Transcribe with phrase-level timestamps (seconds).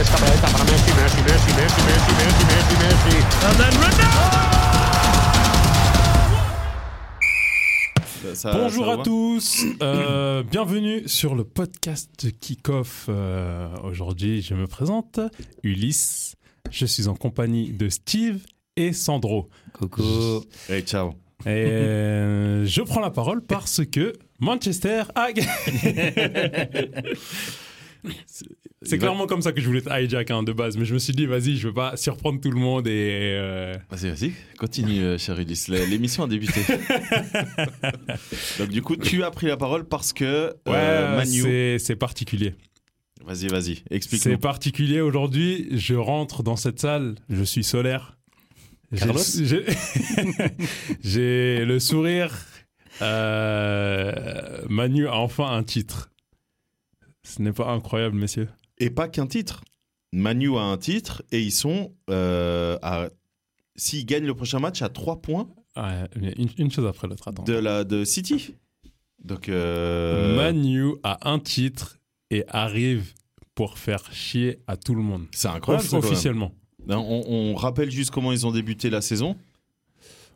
[0.00, 3.16] Gets Cabrera para Messi, Messi, Messi, Messi, Messi, Messi, Messi, Messi.
[3.44, 4.08] And then Ronaldo!
[8.34, 13.08] Ça- Bonjour ça à tous, euh, bienvenue sur le podcast Kickoff.
[13.10, 15.20] Euh, Aujourd'hui, je me présente,
[15.64, 16.34] Ulysse.
[16.70, 18.38] Je suis en compagnie de Steve
[18.76, 19.50] et Sandro.
[19.74, 20.02] Coucou.
[20.70, 21.10] Hey, ciao.
[21.44, 25.50] Et euh, je prends la parole parce que Manchester a gagné.
[28.82, 30.98] C'est clairement comme ça que je voulais être hijack hein, de base, mais je me
[30.98, 33.34] suis dit, vas-y, je veux pas surprendre tout le monde et.
[33.38, 35.68] euh, Vas-y, vas-y, continue, euh, cher Ulysse.
[35.68, 36.60] L'émission a débuté.
[38.58, 41.42] Donc, du coup, tu as pris la parole parce que Ouais, euh, Manu.
[41.42, 42.54] c'est- c'est particulier.
[43.22, 44.38] Vas-y, vas-y, C'est explique-nous.
[44.38, 45.68] particulier aujourd'hui.
[45.72, 48.16] Je rentre dans cette salle, je suis solaire.
[51.02, 52.34] J'ai- le sourire.
[54.70, 56.10] Manu a enfin un titre.
[57.22, 58.48] Ce n'est pas incroyable, messieurs.
[58.80, 59.62] Et pas qu'un titre.
[60.12, 63.08] Manu a un titre et ils sont euh, à.
[63.76, 67.44] S'ils gagnent le prochain match, à 3 points Ouais, une, une chose après l'autre, attends.
[67.44, 68.54] de, la, de City.
[69.24, 69.48] Donc.
[69.48, 71.98] euh, Manu a un titre
[72.30, 73.14] et arrive
[73.54, 75.26] pour faire chier à tout le monde.
[75.32, 75.84] C'est incroyable.
[75.84, 76.52] Off- ça, officiellement.
[76.88, 79.36] Hein, On, on rappelle juste comment ils ont débuté la saison.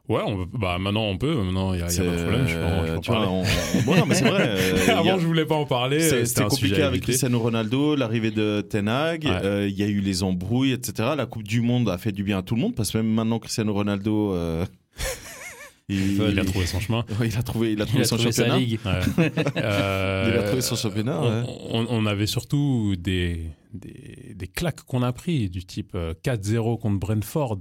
[0.07, 1.35] Ouais, on, bah maintenant on peut.
[1.35, 2.47] Maintenant il n'y a, y a pas de problème.
[2.47, 3.31] Je peux, en- je peux euh, en tu vois, parler.
[3.33, 4.45] on- on- bon, non, mais c'est vrai.
[4.49, 6.01] euh, il y a- Avant, je voulais pas en parler.
[6.01, 7.01] C'était compliqué avec.
[7.03, 9.31] Cristiano Ronaldo, l'arrivée de Ten Hag, Ouais.
[9.45, 11.11] euh, il y a eu les embrouilles, etc.
[11.17, 13.07] La Coupe du Monde a fait du bien à tout le monde parce que même
[13.09, 14.67] maintenant Cristiano Ronaldo, euh,
[15.89, 17.05] il, Il a trouvé son chemin.
[17.19, 18.61] Ouais, il a trouvé, il a trouvé Il a son trouvé sa championnat.
[18.63, 18.79] ligue.
[18.85, 19.33] Ouais.
[19.57, 21.19] Euh, Il a trouvé son championnat.
[21.21, 21.47] on, ouais.
[21.71, 23.41] on- on avait surtout des,
[23.73, 27.59] des, des claques qu'on a pris, du type euh, 4-0 contre Brentford,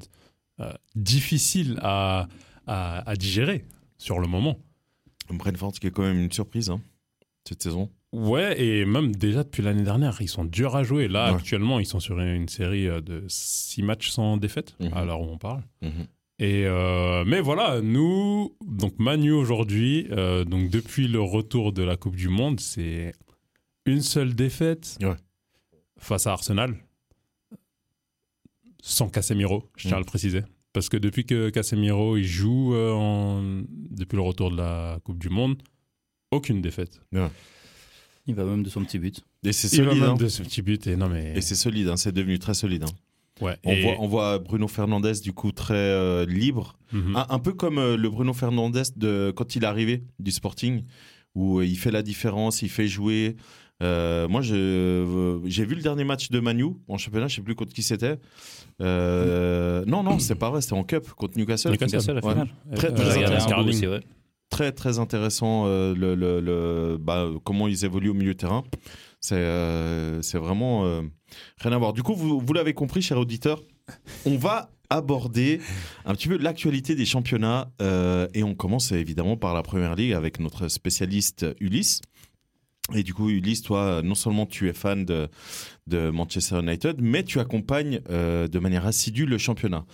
[0.96, 2.28] difficile à,
[2.68, 3.66] à, à digérer
[3.98, 4.58] sur le moment.
[5.30, 6.82] Brentford qui est quand même une surprise hein,
[7.48, 7.90] cette saison.
[8.12, 11.08] Ouais, et même déjà depuis l'année dernière, ils sont durs à jouer.
[11.08, 11.36] Là, Ouais.
[11.38, 14.94] actuellement, ils sont sur une série euh, de 6 matchs sans défaite, Mhm.
[14.94, 15.64] à l'heure où on parle.
[15.82, 16.06] Mhm.
[16.40, 21.96] Et euh, mais voilà, nous, donc Manu aujourd'hui, euh, donc depuis le retour de la
[21.98, 23.14] Coupe du Monde, c'est
[23.86, 25.16] une seule défaite Ouais.
[25.98, 26.76] face à Arsenal,
[28.86, 29.96] sans Casemiro, je tiens Mm.
[29.96, 30.42] à le préciser.
[30.74, 35.20] Parce que depuis que Casemiro il joue euh, en- depuis le retour de la Coupe
[35.20, 35.56] du Monde,
[36.32, 37.00] aucune défaite.
[38.26, 39.22] Il va même de son petit but.
[39.46, 40.02] Et c'est Il va solide.
[40.04, 40.16] même hein.
[40.18, 42.84] de ce petit but et non mais Et c'est solide, hein, c'est devenu très solide.
[42.84, 43.46] hein.
[43.46, 43.58] ouais.
[43.64, 47.16] On, et- voit, on voit Bruno Fernandez du coup très euh, libre, Mhm.
[47.16, 50.84] Un, un peu comme euh, le Bruno Fernandez de quand il est arrivé du Sporting,
[51.36, 53.36] où euh, il fait la différence, il fait jouer.
[53.84, 57.54] Euh, moi, euh, j'ai vu le dernier match de Manu en championnat, je sais plus
[57.56, 58.18] contre qui c'était.
[58.82, 61.72] Euh, non, non, c'est pas vrai, c'était en Cup contre Newcastle.
[61.72, 61.98] Newcastle.
[61.98, 62.34] Newcastle, la Ouais.
[62.34, 62.48] finale.
[62.76, 63.46] Très, Euh, très regardé intéressant.
[63.60, 63.76] un bout Sterling.
[63.76, 64.00] aussi, ouais.
[64.50, 68.64] Très, très intéressant euh, le, le- le- bah, comment ils évoluent au milieu de terrain.
[69.20, 71.02] C'est euh, vraiment euh,
[71.58, 71.94] rien à voir.
[71.94, 73.62] Du coup, vous, vous l'avez compris, chers auditeurs,
[74.26, 75.60] on va aborder
[76.06, 80.14] un petit peu l'actualité des championnats euh, et on commence évidemment par la première ligue
[80.14, 82.02] avec notre spécialiste Ulysse.
[82.96, 85.28] Et du coup, Ulysse, toi, non seulement tu es fan de,
[85.88, 89.86] de Manchester United, mais tu accompagnes euh, de manière assidue le championnat.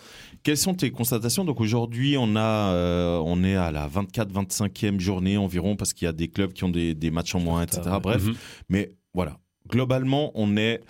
[0.44, 1.46] Quelles sont tes constatations?
[1.46, 6.10] Donc aujourd'hui, on, a, euh, on est à la 24-25e journée environ parce qu'il y
[6.10, 7.82] a des clubs qui ont des, des matchs en moins, etc.
[7.86, 8.00] ouais.
[8.00, 8.36] Bref, Mhm.
[8.70, 9.38] mais voilà.
[9.70, 10.82] Globalement, on est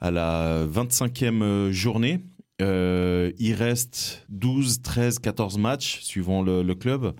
[0.00, 2.20] à la 25e journée.
[2.62, 7.14] Euh, il reste 12, 13, 14 matchs suivant le, le club.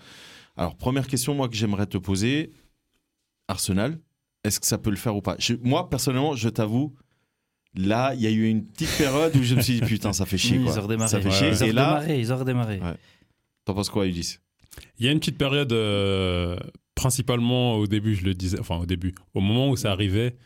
[0.57, 2.53] Alors, première question, moi, que j'aimerais te poser.
[3.49, 3.99] Arsenal,
[4.45, 5.37] est-ce que ça peut le faire ou pas?
[5.39, 6.95] Je- Moi, personnellement, je t'avoue,
[7.75, 10.27] là, il y a eu une petite période où je me suis dit, putain, ça
[10.27, 10.59] fait chier.
[10.59, 10.79] Ils Quoi.
[10.79, 11.11] ont redémarré.
[11.11, 11.35] Ça fait Ouais.
[11.35, 11.49] chier.
[11.49, 12.21] Ils ont Et là, redémarré.
[12.21, 12.81] Ils ont redémarré.
[12.81, 12.97] Ouais.
[13.65, 14.41] t'en penses quoi, Ulysse?
[14.99, 16.57] Il y a une petite période, euh,
[16.95, 20.37] principalement au début, je le disais, enfin au début, au moment où ça arrivait,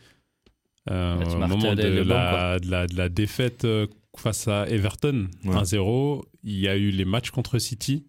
[0.89, 2.59] euh, Là, au moment de la, quoi.
[2.59, 5.55] de, la, de la défaite euh, face à Everton, Ouais.
[5.55, 8.05] 1-0, il y a eu les matchs contre City.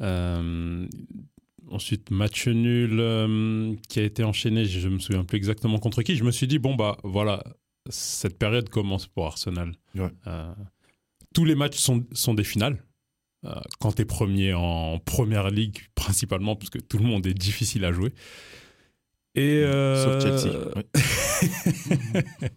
[0.00, 0.86] Euh,
[1.70, 6.16] ensuite, match nul euh, qui a été enchaîné, je me souviens plus exactement contre qui.
[6.16, 7.42] Je me suis dit, bon, bah voilà,
[7.88, 9.72] cette période commence pour Arsenal.
[9.94, 10.10] Ouais.
[10.26, 10.52] Euh,
[11.34, 12.82] tous les matchs sont, sont des finales.
[13.44, 17.34] Euh, quand tu es premier en première ligue, principalement, parce que tout le monde est
[17.34, 18.12] difficile à jouer.
[19.34, 20.52] Et Sauf Chelsea.
[21.42, 22.48] Il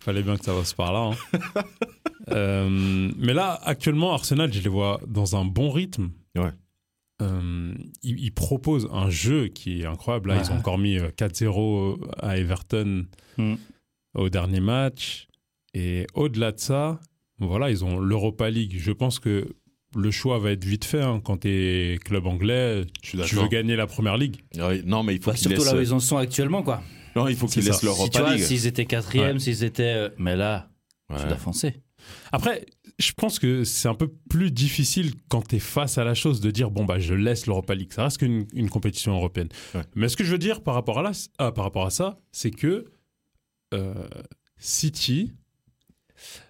[0.00, 1.12] fallait bien que ça passe par là.
[2.28, 2.68] hein.
[3.18, 6.10] Mais là, actuellement, Arsenal, je les vois dans un bon rythme.
[6.36, 6.50] Ouais.
[7.22, 10.30] Euh, ils, ils proposent un jeu qui est incroyable.
[10.30, 10.42] Là, Ouais.
[10.44, 13.06] ils ont encore mis euh, 4-0 à Everton
[13.38, 13.54] Mm.
[14.14, 15.28] au dernier match.
[15.74, 17.00] Et au-delà de ça,
[17.38, 18.74] voilà, ils ont l'Europa League.
[18.78, 19.48] Je pense que
[19.96, 21.02] le choix va être vite fait.
[21.02, 21.20] hein.
[21.24, 24.36] Quand tu es club anglais, Je suis tu veux gagner la première ligue.
[24.56, 25.72] Ouais, Non, mais il faut Bah, qu'ils surtout laissent.
[25.72, 26.82] là où ils en sont actuellement, quoi.
[27.16, 27.86] Non, il faut qu'ils laissent ça.
[27.86, 28.44] leur Si tu Europa vois, League.
[28.44, 29.82] s'ils étaient quatrième, s'ils étaient.
[29.94, 30.68] euh, Mais là,
[31.10, 31.20] Ouais.
[31.20, 31.74] Tu dois foncer.
[32.32, 32.64] Après,
[32.98, 36.40] je pense que c'est un peu plus difficile quand tu es face à la chose
[36.40, 37.92] de dire bon bah je laisse l'Europa League.
[37.92, 39.48] Ça reste qu'une une compétition européenne.
[39.74, 39.82] Ouais.
[39.94, 42.18] Mais ce que je veux dire par rapport à, là, ah, par rapport à ça,
[42.32, 42.92] c'est que
[43.72, 44.08] euh,
[44.58, 45.32] City,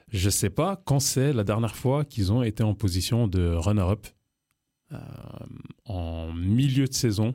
[0.09, 4.07] je sais pas quand c'est la dernière fois qu'ils ont été en position de runner-up
[4.93, 4.99] euh,
[5.87, 7.35] en milieu de saison,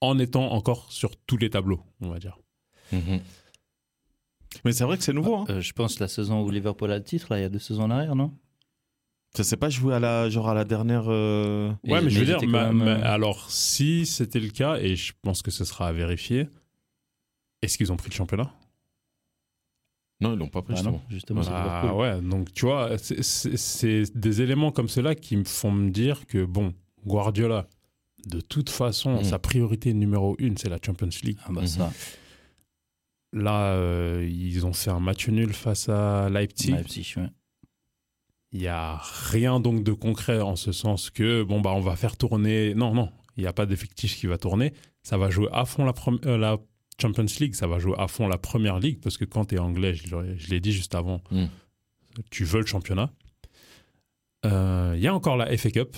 [0.00, 2.38] en étant encore sur tous les tableaux, on va dire.
[2.90, 3.20] Mhm.
[4.64, 5.36] Mais c'est vrai que c'est nouveau.
[5.36, 5.44] Hein.
[5.50, 7.58] Euh, je pense la saison où Liverpool a le titre, là, il y a deux
[7.58, 8.32] saisons en arrière, non?
[9.34, 11.04] Ça s'est pas joué à la, genre à la dernière.
[11.08, 14.40] euh, Ouais, mais je veux dire, étaient ma- quand même, ma- euh, alors si c'était
[14.40, 16.48] le cas, et je pense que ce sera à vérifier,
[17.62, 18.52] est-ce qu'ils ont pris le championnat?
[20.20, 20.96] Non, ils l'ont pas pris, Ah justement.
[20.98, 25.72] non, justement, Ah ouais, donc tu vois, c'est- des éléments comme cela qui me font
[25.72, 26.74] me dire que bon,
[27.06, 27.66] Guardiola,
[28.26, 29.24] de toute façon, Mm.
[29.24, 31.38] sa priorité numéro une, c'est la Champions League.
[31.44, 31.66] Ah bah Mhm.
[31.66, 31.92] ça,
[33.32, 36.72] Là, euh, ils ont fait un match nul face à Leipzig.
[36.72, 37.28] Leipzig, ouais.
[38.52, 41.96] Il n'y a rien donc de concret en ce sens que, bon, bah, on va
[41.96, 42.74] faire tourner.
[42.74, 44.74] Non, non, il n'y a pas d'effectif qui va tourner.
[45.02, 45.94] Ça va jouer à fond la,
[46.26, 46.58] euh, la
[47.00, 49.58] Champions League, ça va jouer à fond la Première Ligue, parce que quand tu es
[49.58, 51.46] anglais, je, l'ai- je l'ai dit juste avant, Mm.
[52.30, 53.10] tu veux le championnat.
[54.44, 55.96] Euh, Il y a encore la FA Cup,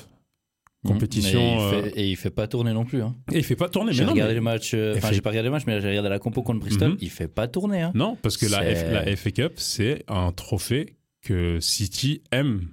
[0.84, 1.40] compétition.
[1.40, 3.02] Mais il euh, fait- Et il fait pas tourner non plus.
[3.02, 3.14] Hein.
[3.32, 3.92] et il fait pas tourner.
[3.92, 5.64] J'ai Mais non, regardé mais- le match, euh, enfin FA j'ai pas regardé le match,
[5.66, 6.90] mais j'ai regardé la compo contre Bristol.
[6.92, 6.96] Mhm.
[7.00, 7.82] Il fait pas tourner.
[7.82, 7.92] Hein.
[7.94, 12.68] non, parce que la, C'est- F- la FA Cup, c'est un trophée que City aime.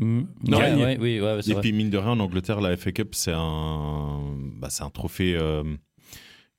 [0.00, 1.60] Non, Ouais, mais- ouais, oui, ouais, c'est Et vrai.
[1.62, 4.20] puis, mine de rien, en Angleterre, la FA Cup, c'est un,
[4.58, 5.62] bah, c'est un trophée euh,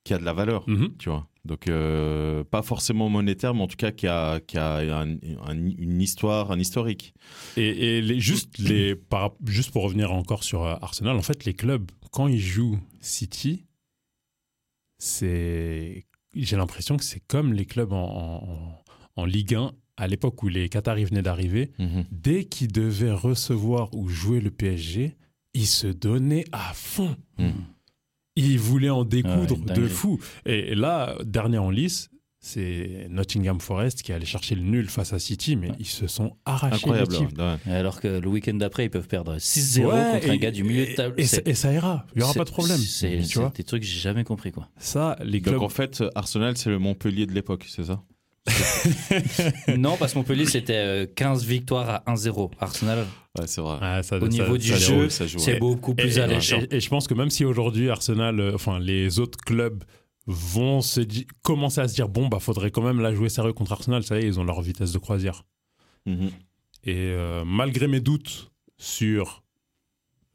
[0.04, 0.94] qui a de la valeur, Mhm.
[0.98, 1.26] tu vois.
[1.46, 5.70] Donc, euh, pas forcément monétaire, mais en tout cas, qui a, qui a un- un-
[5.78, 7.14] une histoire, un historique.
[7.56, 11.44] Et, et les, juste, les, par- juste pour revenir encore sur euh, Arsenal, en fait,
[11.44, 13.64] les clubs, quand ils jouent City,
[14.98, 18.82] c'est, j'ai l'impression que c'est comme les clubs en, en-
[19.16, 21.72] en Ligue 1 à l'époque où les Qataris venaient d'arriver.
[22.10, 25.16] Dès qu'ils devaient recevoir ou jouer le PSG,
[25.54, 27.16] ils se donnaient à fond.
[27.38, 27.52] Mhm.
[28.36, 30.20] Ils voulaient en découdre Ouais, de fou.
[30.44, 35.18] Et là, dernier en lice, c'est Nottingham Forest qui allait chercher le nul face à
[35.18, 37.12] City, mais ils se sont arrachés Incroyable.
[37.12, 37.58] le titre.
[37.66, 37.72] ouais.
[37.72, 40.86] Alors que le week-end d'après, ils peuvent perdre 6-0 Ouais, contre un gars du milieu
[40.86, 41.14] de table.
[41.18, 42.78] Et, ça- et ça ira, il n'y aura pas de problème.
[42.78, 44.52] C'est des trucs que j'ai jamais compris.
[44.52, 44.68] quoi.
[44.78, 45.62] Ça, les Donc, clubs.
[45.62, 48.02] en fait, Arsenal, c'est le Montpellier de l'époque, c'est ça?
[49.76, 52.50] Non, parce que Montpellier, c'était euh, 15 victoires à 1-0.
[52.60, 53.04] Arsenal,
[53.38, 53.78] Ouais, c'est vrai.
[53.80, 55.58] Ah, ça- Au ça- niveau du ça- jeu, c'est ouais.
[55.58, 56.60] beaucoup Et, plus alléchant.
[56.70, 59.84] et- et je pense que même si aujourd'hui Arsenal, euh, enfin les autres clubs
[60.26, 63.52] vont se di- commencer à se dire bon bah faudrait quand même la jouer sérieux
[63.52, 65.44] contre Arsenal, ça y est ils ont leur vitesse de croisière.
[66.06, 66.30] Mhm.
[66.84, 69.42] Et euh, malgré mes doutes sur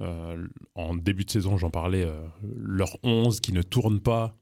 [0.01, 2.21] euh, en début de saison j'en parlais euh,
[2.57, 4.36] leur 11 qui ne tourne pas.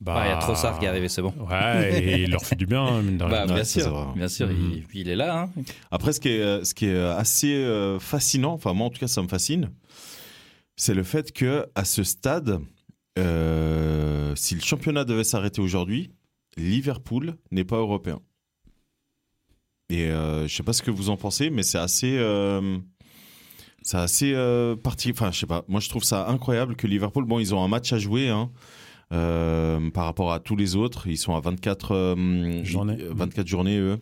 [0.00, 1.34] Bah, Ah, Il y a Trossard qui est arrivé, c'est bon.
[1.50, 3.32] Ouais, et il leur fait du bien, hein, mine de rien.
[3.32, 5.42] Bah, bien ouais, sûr, bien sûr, il, puis il est là.
[5.42, 5.62] hein.
[5.90, 9.00] Après, ce qui est, euh, ce qui est assez euh, fascinant, enfin moi en tout
[9.00, 9.70] cas ça me fascine,
[10.76, 12.60] c'est le fait que à ce stade,
[13.18, 16.12] euh, si le championnat devait s'arrêter aujourd'hui,
[16.56, 18.20] Liverpool n'est pas européen.
[19.90, 22.78] Et euh, je sais pas ce que vous en pensez, mais c'est assez, euh,
[23.82, 25.10] c'est assez euh, parti.
[25.12, 25.64] Enfin, je sais pas.
[25.66, 28.28] Moi, je trouve ça incroyable que Liverpool, bon, ils ont un match à jouer.
[28.28, 28.50] Hein,
[29.12, 32.98] euh, par rapport à tous les autres, ils sont à 24 euh, Journées.
[33.10, 33.98] 24 journées eux.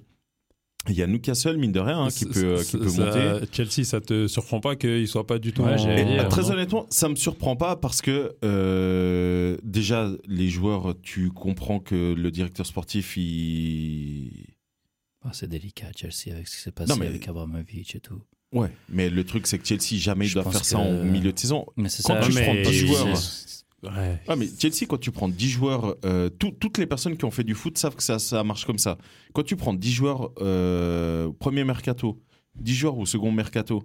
[0.89, 3.47] Il y a Newcastle, mine de rien, hein, qui peut, qui ça- peut ça- monter.
[3.53, 6.29] Chelsea, ça te surprend pas qu'il soit pas du tout Ouais, en- j'allais Et, dire,
[6.29, 11.81] très non honnêtement, ça me surprend pas parce que euh, déjà les joueurs, tu comprends
[11.81, 14.47] que le directeur sportif, il
[15.25, 18.23] Ah, c'est délicat, Chelsea, avec ce qui s'est passé Non, mais- avec Abramovich et tout.
[18.53, 18.71] ouais.
[18.89, 21.67] Mais le truc, c'est que Chelsea jamais il doit faire ça en milieu de saison.
[21.77, 22.29] Mais c'est Quand ça.
[22.29, 23.09] tu Ouais, prends mais 10 joueurs,
[23.83, 24.21] Ouais.
[24.27, 27.31] Ah mais Chelsea, quand tu prends 10 joueurs, euh, tout- toutes les personnes qui ont
[27.31, 28.99] fait du foot savent que ça, ça marche comme ça.
[29.35, 32.21] Quand tu prends 10 joueurs euh, premier mercato,
[32.57, 33.85] 10 joueurs au second mercato,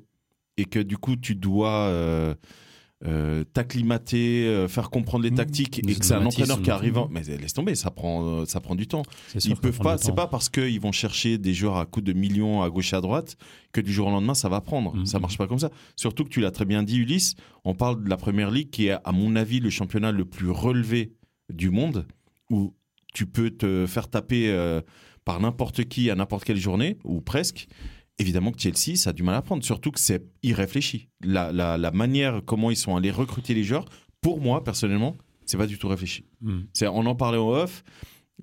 [0.58, 2.34] et que du coup tu dois euh,
[3.06, 5.36] euh, t'acclimater, euh, faire comprendre les Mmh.
[5.36, 8.46] tactiques, et que c'est un entraîneur qui arrive, en- mais laisse tomber, ça prend, euh,
[8.46, 9.04] ça prend du temps.
[9.44, 12.62] Ils peuvent pas, c'est pas parce qu'ils vont chercher des joueurs à coups de millions
[12.62, 13.38] à gauche et à droite
[13.72, 14.96] que du jour au lendemain ça va prendre.
[14.96, 15.06] Mhm.
[15.06, 15.72] Ça marche pas comme ça.
[15.96, 18.88] Surtout que tu l'as très bien dit, Ulysse, on parle de la première ligue qui
[18.88, 21.14] est, à mon avis, le championnat le plus relevé
[21.52, 22.06] du monde
[22.50, 22.74] où
[23.14, 24.82] tu peux te faire taper euh,
[25.26, 27.68] par n'importe qui à n'importe quelle journée ou presque.
[28.22, 31.10] Évidemment que Chelsea, ça a du mal à prendre, surtout que c'est irréfléchi.
[31.24, 33.86] La, la, la manière comment ils sont allés recruter les joueurs,
[34.22, 36.26] pour moi, personnellement, c'est pas du tout réfléchi.
[36.42, 36.60] Mm.
[36.74, 37.84] C'est, on en parlait en off.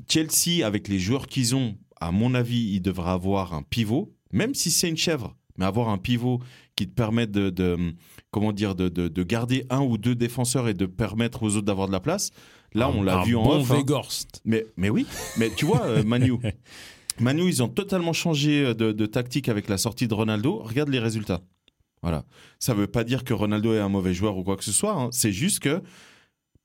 [0.09, 4.55] Chelsea, avec les joueurs qu'ils ont, à mon avis, il devra avoir un pivot, même
[4.55, 6.41] si c'est une chèvre, mais avoir un pivot
[6.77, 7.95] qui te permette de, de-
[8.31, 11.67] comment dire, de, de- de garder un ou deux défenseurs et de permettre aux autres
[11.67, 12.31] d'avoir de la place.
[12.75, 13.71] Là, on l'a vu en off.
[13.71, 13.75] hein.
[14.45, 15.07] Mais, mais oui,
[15.39, 16.33] mais tu vois, euh, Manu,
[17.21, 20.59] Manu, ils ont totalement changé de, de tactique avec la sortie de Ronaldo.
[20.59, 21.41] Regarde les résultats.
[22.03, 22.25] Voilà.
[22.59, 24.73] Ça ne veut pas dire que Ronaldo est un mauvais joueur ou quoi que ce
[24.73, 24.95] soit.
[24.95, 25.09] hein.
[25.13, 25.83] C'est juste que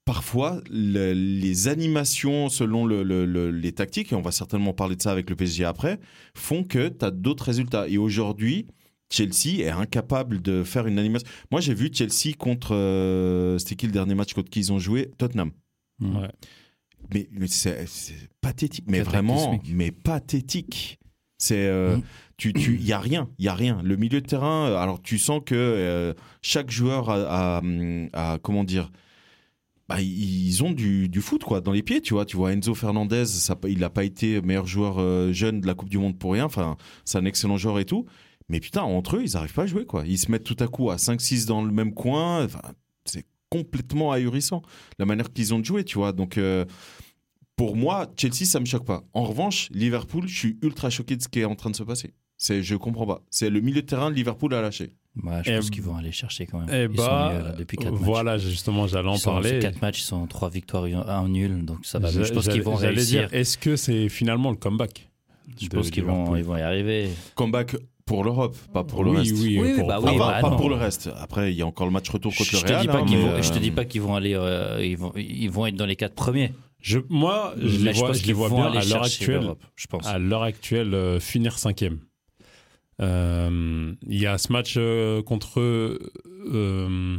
[0.05, 4.95] parfois, le- les animations selon le- le- le- les tactiques, et on va certainement parler
[4.95, 5.99] de ça avec le PSG après,
[6.35, 7.87] font que tu as d'autres résultats.
[7.87, 8.67] Et aujourd'hui,
[9.09, 11.27] Chelsea est incapable de faire une animation.
[11.51, 12.73] Moi, j'ai vu Chelsea contre.
[12.75, 15.09] euh, C'était qui le dernier match contre qui ils ont joué?
[15.17, 15.51] Tottenham.
[16.01, 16.29] Ouais.
[17.13, 17.85] Mais, mais c'est
[18.41, 18.85] pathétique.
[18.87, 20.99] Mais vraiment, mais pathétique.
[21.37, 21.65] C'est.
[21.67, 22.01] euh, Mm.
[22.37, 23.81] tu, tu, y a rien, il y a rien.
[23.83, 27.61] Le milieu de terrain, euh, alors tu sens que euh, chaque joueur a, a,
[28.13, 28.91] a- comment dire,
[29.89, 32.25] bah, ils ont du, du foot quoi dans les pieds, tu vois.
[32.25, 35.73] Tu vois Enzo Fernandez, ça, il n'a pas été meilleur joueur euh, jeune de la
[35.73, 36.45] Coupe du Monde pour rien.
[36.45, 38.05] Enfin, c'est un excellent joueur et tout.
[38.49, 40.03] Mais putain, entre eux, ils n'arrivent pas à jouer quoi.
[40.05, 42.45] Ils se mettent tout à coup à 5-6 dans le même coin.
[42.45, 42.61] Enfin,
[43.05, 43.25] c'est
[43.57, 44.61] complètement ahurissant
[44.99, 46.11] la manière qu'ils ont de jouer, tu vois.
[46.11, 46.65] Donc euh,
[47.55, 49.03] pour moi, Chelsea, ça me choque pas.
[49.13, 51.83] En revanche, Liverpool, je suis ultra choqué de ce qui est en train de se
[51.83, 52.13] passer.
[52.37, 53.21] C'est, je comprends pas.
[53.29, 54.95] C'est le milieu de terrain, Liverpool a lâché.
[55.15, 56.69] Bah, je Eh pense b- qu'ils vont aller chercher quand même.
[56.73, 58.01] Eh ils sont bah, mieux, là, depuis 4 matchs.
[58.03, 59.49] voilà, justement, j'allais en parler.
[59.49, 61.63] sur 4 matchs, ils sont 3 victoires et 1 nul.
[61.63, 62.11] Donc ça va.
[62.11, 62.23] mieux.
[62.23, 63.27] Je pense qu'ils vont réussir.
[63.29, 65.09] dire, est-ce que c'est finalement le comeback
[65.61, 67.09] Je de pense qu'ils vont, ils vont y arriver.
[67.35, 69.31] Comeback pour l'Europe, pas pour le oui, reste.
[69.37, 71.09] Oui, Oui, pour, bah pour- oui, bah pas pour le reste.
[71.17, 72.81] Après, il y a encore le match retour contre Je le te Real.
[72.81, 74.83] dis pas hein, qu'ils mais, vont, je te euh, dis pas qu'ils vont aller, euh,
[74.85, 76.51] ils vont, ils vont être dans les 4 premiers.
[76.81, 79.53] Je, moi, je Mais les vois, je les vois bien à l'heure actuelle.
[79.75, 80.05] Je pense.
[80.05, 81.99] à l'heure actuelle euh, finir cinquième.
[83.01, 87.17] Euh, Il y a ce match euh, contre euh,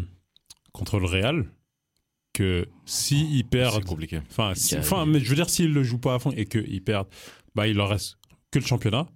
[0.72, 1.46] contre le Real
[2.32, 4.20] que si ils C'est perdent, compliqué.
[4.30, 4.76] enfin, si-
[5.06, 7.08] mais je veux dire s'ils le jouent pas à fond et qu'ils perdent,
[7.54, 8.18] bah il leur reste
[8.50, 9.06] que le championnat.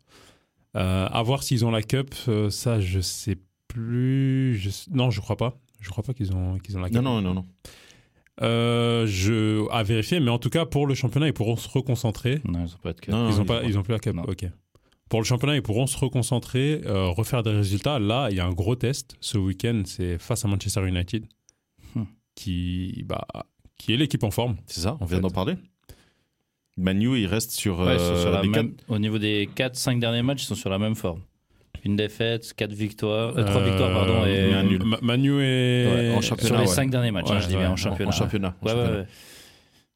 [0.76, 4.56] Euh, à voir s'ils ont la cup, euh, ça je sais plus.
[4.58, 5.58] Je- non, je crois pas.
[5.80, 6.96] Je crois pas qu'ils ont qu'ils ont la cup.
[7.02, 7.44] Non, non, non, non.
[8.40, 12.40] Euh, je à vérifier, mais en tout cas pour le championnat ils pourront se reconcentrer.
[12.44, 13.16] Non, ils ont pas de cœur.
[13.16, 14.14] Non, Ils non, ont pas, ils ont plus la cap.
[14.14, 14.22] Non.
[14.28, 14.46] Ok.
[15.08, 17.98] Pour le championnat, ils pourront se reconcentrer, euh, refaire des résultats.
[17.98, 21.24] Là, il y a un gros test ce week-end, c'est face à Manchester United,
[21.94, 22.02] Hmm.
[22.34, 23.26] qui, bah,
[23.78, 24.56] qui est l'équipe en forme.
[24.66, 25.54] C'est ça, on En vient d'en parler.
[26.78, 30.22] Manu, il reste sur, Ouais, euh, sur la les même- Au niveau des 4-5 derniers
[30.22, 31.20] matchs, ils sont sur la même forme.
[31.84, 34.82] Une défaite, 4 victoires, 3 Euh, victoires, pardon, et un nul.
[35.02, 36.74] Manu est Ouais, en sur championnat, les ouais.
[36.74, 38.10] 5 derniers matchs, hein, Ouais, je dis ouais, bien en en- en championnat.
[38.12, 38.56] championnat.
[38.60, 39.00] en Ouais, ouais, championnat.
[39.00, 39.06] ouais.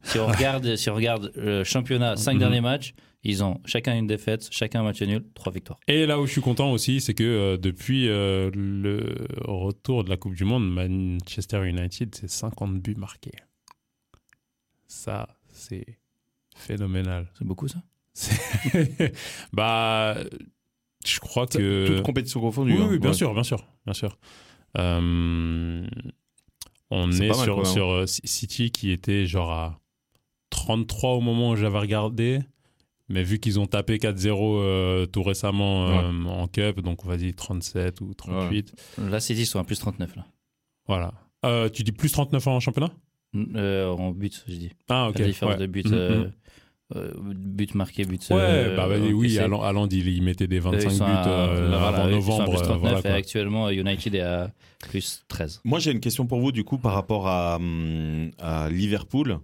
[0.05, 2.39] Si on regarde, si on regarde le championnat, 5 Mhm.
[2.41, 5.79] derniers matchs, ils ont chacun une défaite, chacun un match nul, 3 victoires.
[5.87, 10.11] Et là où je suis content aussi, c'est que euh, depuis euh, le retour de
[10.11, 13.31] la Coupe du Monde, Manchester United, c'est 50 buts marqués.
[14.89, 15.85] Ça, c'est
[16.57, 17.31] phénoménal.
[17.39, 17.83] C'est beaucoup ça?
[19.53, 20.17] Bah,
[21.05, 21.87] je crois que.
[21.87, 22.73] Toute compétition confondue.
[22.75, 22.89] Oui, hein.
[22.91, 23.17] oui, bien Ouais.
[23.17, 24.19] sûr, bien sûr, bien sûr.
[24.79, 25.87] Euh,
[26.91, 29.81] on est, mal, sur, euh, City qui était genre à
[30.51, 32.41] 33 au moment où j'avais regardé.
[33.09, 37.17] Mais vu qu'ils ont tapé 4-0 euh, tout récemment euh, en Cup, donc on va
[37.19, 38.75] dire 37 ou 38.
[39.11, 40.25] Là, City sont à plus 39 là.
[40.87, 41.13] Voilà.
[41.45, 42.91] Euh, tu dis plus 39 en championnat?
[43.35, 44.71] Euh, en but, je dis.
[44.89, 45.19] Ah, ok.
[45.19, 45.61] La différence ouais.
[45.61, 46.33] de but, euh, mhm.
[46.97, 48.21] euh, but marqué, but.
[48.31, 51.29] Ouais, euh, bah, bah, oui, Haaland, il, il mettait des Eux, 25 ils buts à-
[51.29, 52.51] euh, voilà, avant novembre.
[52.51, 54.51] plus euh, 39 voilà, et actuellement, United est à
[54.89, 55.61] plus 13.
[55.65, 57.59] Moi, j'ai une question pour vous, du coup, par rapport à,
[58.39, 59.39] à Liverpool.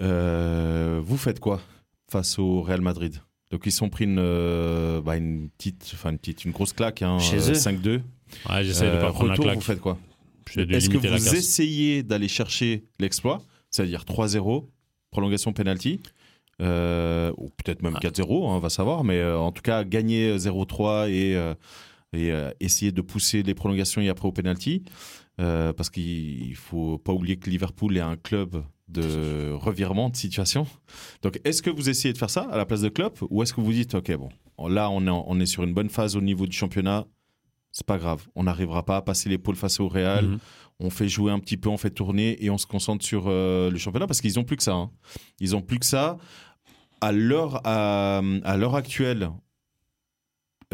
[0.00, 1.60] Euh, vous faites quoi
[2.10, 3.16] face au Real Madrid?
[3.50, 4.16] Donc, ils sont pris une,
[5.02, 8.00] bah, une petite, enfin une petite, une grosse claque, hein, Chez euh, eux 5-2.
[8.50, 9.54] Ouais, j'essaie de pas prendre la retour, claque.
[9.56, 9.96] vous faites quoi?
[10.76, 14.66] Est-ce que vous essayez d'aller chercher l'exploit, c'est-à-dire 3-0,
[15.10, 16.00] prolongation penalty
[16.62, 18.00] euh, ou peut-être même Ah.
[18.00, 21.54] 4-0, hein, on va savoir, mais euh, en tout cas gagner 0-3 et, euh,
[22.14, 24.84] et essayer de pousser les prolongations et après au penalty,
[25.36, 30.66] parce qu'il faut pas oublier que Liverpool est un club de revirement de situation.
[31.22, 33.52] Donc est-ce que vous essayez de faire ça à la place de Klopp ou est-ce
[33.52, 34.28] que vous dites ok bon
[34.68, 37.04] là on est, en- on est sur une bonne phase au niveau du championnat,
[37.76, 40.38] c'est pas grave, on n'arrivera pas à passer l'épaule face au Real Mhm.
[40.80, 43.70] on fait jouer un petit peu, on fait tourner et on se concentre sur euh,
[43.70, 44.72] le championnat parce qu'ils ont plus que ça.
[44.74, 44.90] hein.
[45.40, 46.16] Ils ont plus que ça.
[47.02, 49.28] À l'heure à, à l'heure actuelle,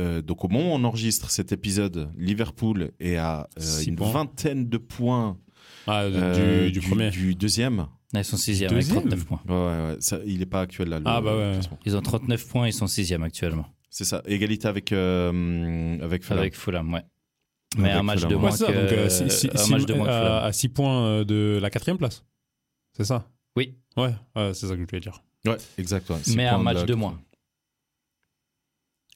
[0.00, 4.11] euh, donc au moment où on enregistre cet épisode, Liverpool est à euh, une points.
[4.12, 5.38] vingtaine de points
[5.87, 7.11] Ah, du, euh, du premier.
[7.11, 7.87] du deuxième.
[8.14, 9.40] Là, ils sont 6 avec Deuxième 39 points.
[9.49, 10.99] Ouais, ouais, ouais, ça, il n'est pas actuel là.
[10.99, 11.59] le- Ah, bah ouais.
[11.87, 13.66] Ils ont 39 points, ils sont 6 actuellement.
[13.94, 14.22] C'est ça.
[14.25, 16.38] Égalité avec euh, avec Fulham.
[16.38, 17.02] Avec Fulham, ouais.
[17.76, 18.30] Mais Avec un match Fulham.
[18.32, 19.94] de moins Ouais, que, donc un match de
[20.46, 22.25] à 6 points euh, de la quatrième place.
[22.96, 23.28] C'est ça?
[23.54, 23.75] Oui.
[23.99, 24.12] Ouais,
[24.54, 25.22] c'est ça que je voulais dire.
[25.46, 26.08] Ouais, exact.
[26.08, 26.16] ouais.
[26.22, 27.20] Six Mais un de match la- de moins.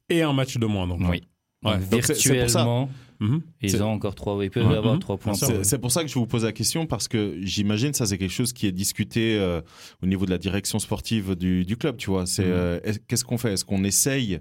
[0.09, 1.01] Et un match de moins, donc.
[1.03, 1.23] Oui.
[1.65, 1.79] Ouais.
[1.79, 3.41] Donc, virtuellement, Mhm.
[3.63, 4.45] ils ont encore trois.
[4.45, 5.01] Ils peuvent Ouais, avoir mhm.
[5.01, 5.33] trois points.
[5.35, 8.31] C'est pour ça que je vous pose la question parce que j'imagine ça c'est quelque
[8.31, 9.63] chose qui est discuté euh,
[10.03, 12.27] au niveau de la direction sportive du, du club, tu vois.
[12.27, 12.51] C'est Mhm.
[12.53, 13.55] euh, qu'est-ce qu'on fait?
[13.55, 14.41] Est-ce qu'on essaye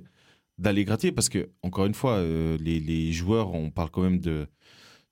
[0.58, 4.20] d'aller gratter Parce que encore une fois, euh, les, les joueurs, on parle quand même
[4.20, 4.48] de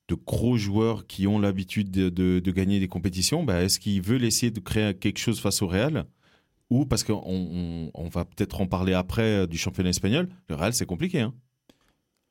[0.09, 3.43] de gros joueurs qui ont l'habitude de, de- de gagner des compétitions.
[3.45, 6.05] Bah, est-ce qu'ils veulent essayer de créer quelque chose face au Real
[6.69, 10.27] ou parce qu'on on, on va peut-être en parler après euh, du championnat espagnol.
[10.49, 11.21] Le Real c'est compliqué.
[11.21, 11.33] Hein.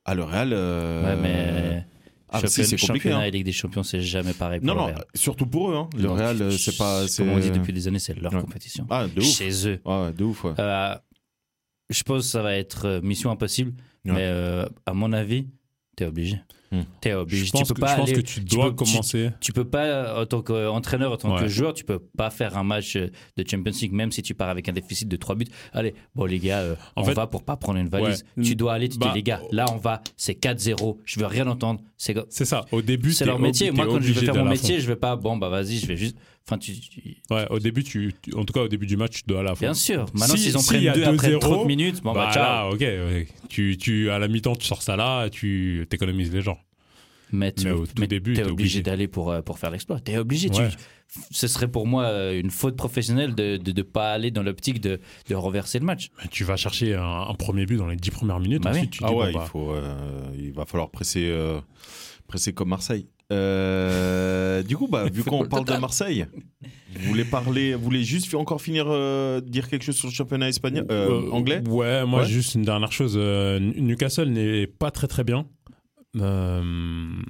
[0.05, 0.49] Ah le Real.
[0.53, 1.85] euh, Ouais, mais
[2.29, 2.77] ah, si, c'est compliqué.
[2.87, 3.23] championnat hein.
[3.25, 5.05] et Ligue des Champions, c'est jamais pareil pour Non, le non, Real.
[5.15, 5.75] surtout pour eux.
[5.75, 5.89] Hein.
[5.97, 7.07] Le Real, c'est pas.
[7.07, 8.41] c'est- Comme on dit depuis des années, c'est leur Ouais.
[8.41, 8.85] compétition.
[8.89, 9.25] Ah, de ouf.
[9.25, 9.79] Chez eux.
[9.85, 10.53] Ouais, de ouf, ouais.
[10.59, 10.95] Euh,
[11.93, 13.71] je pense que ça va être euh, mission impossible,
[14.05, 14.11] Ouais.
[14.13, 15.47] mais euh, à mon avis,
[15.95, 16.37] t'es obligé.
[16.71, 16.81] Hmm.
[17.01, 17.45] T'es obligé.
[17.45, 19.29] Je pense, tu peux que, pas je pense aller- que tu dois peux- tu- commencer.
[19.39, 22.63] Tu peux pas, en tant qu'entraîneur, en tant que joueur, tu peux pas faire un
[22.63, 25.45] match euh, de Champions League, même si tu pars avec un déficit de 3 buts.
[25.71, 28.25] Allez, bon, les gars, euh, En on fait- va pour pas prendre une valise.
[28.37, 28.43] Ouais.
[28.43, 31.27] Tu dois aller, tu Bah- dis, les gars, là, on va, c'est 4-0, je veux
[31.27, 31.79] rien entendre.
[31.95, 32.65] C'est ça.
[32.71, 33.69] Au début, c'est leur métier.
[33.69, 34.49] Moi, quand je vais faire mon à fond.
[34.49, 36.17] métier, je vais pas, bon, bah vas-y, je vais juste.
[36.47, 36.73] Enfin, tu.
[36.79, 39.41] tu- Ouais, au début, tu, tu- en tout cas, au début du match, tu dois
[39.49, 39.61] à fond.
[39.65, 40.05] Bien sûr.
[40.13, 42.67] Maintenant, Si- s'ils ont pris a deux après 2-0, 30 minutes, bon, bah, bah, là,
[42.69, 42.79] ok.
[42.81, 43.27] ouais.
[43.49, 46.59] Tu, tu, à la mi-temps, tu sors ça là, tu t'économises les gens.
[47.31, 48.81] Mais, tu, Mais au tout mais début, t'es obligé obligé.
[48.83, 49.99] d'aller pour, euh, pour faire l'exploit.
[49.99, 50.49] T'es obligé.
[50.49, 50.69] tu- Ouais.
[51.31, 54.99] ce serait pour moi euh, une faute professionnelle de ne pas aller dans l'optique de,
[55.29, 56.09] de renverser le match.
[56.21, 58.61] Mais Tu vas chercher un, un premier but dans les 10 premières minutes.
[58.63, 58.97] Bah ensuite, oui.
[58.97, 59.95] tu Ah dis, ouais, bon, bah, il, faut, euh,
[60.37, 61.59] il va falloir presser, euh,
[62.27, 63.07] presser comme Marseille.
[63.33, 65.73] Euh, du coup, bah, vu qu'on parle de.
[65.77, 66.25] Marseille,
[66.95, 70.49] vous voulez parler, vous voulez juste encore finir euh, dire quelque chose sur le championnat
[70.49, 71.61] espagnol, euh, Euh, anglais?
[71.67, 72.27] Ouais, moi, Ouais.
[72.27, 73.15] juste une dernière chose.
[73.17, 75.45] euh, Newcastle n'est pas très très bien.
[76.15, 76.61] Euh,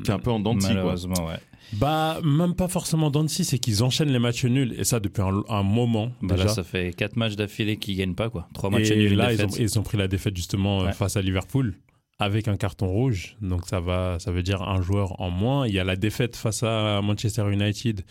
[0.06, 0.76] C'est un peu en dents de scie, quoi.
[0.76, 1.40] Malheureusement, ouais.
[1.80, 5.42] bah, même pas forcément Dancy, c'est qu'ils enchaînent les matchs nuls, et ça depuis un,
[5.48, 6.12] un moment.
[6.22, 6.50] Bah là, déjà.
[6.56, 8.30] ça fait 4 matchs d'affilée qu'ils gagnent pas.
[8.30, 8.50] quoi.
[8.54, 9.60] 3 matchs Et nuls, une là, ils ont, défaite.
[9.62, 10.92] ils ont pris la défaite justement Ouais.
[10.92, 11.76] face à Liverpool
[12.24, 13.38] avec un carton rouge.
[13.42, 15.68] Donc ça, va, ça veut dire un joueur en moins.
[15.68, 18.04] Il y a la défaite face à Manchester United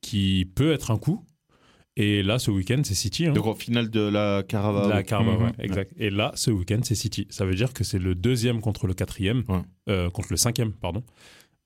[0.00, 1.24] qui peut être un coup.
[1.96, 3.26] Et là, ce week-end, c'est City.
[3.26, 3.32] hein.
[3.32, 4.88] Donc en finale de la Carabao.
[4.88, 5.92] La Carabao, ouais, exact.
[5.98, 7.26] Et là, ce week-end, c'est City.
[7.30, 9.60] Ça veut dire que c'est le deuxième contre le quatrième, Ouais.
[9.90, 11.02] euh, contre le cinquième, pardon.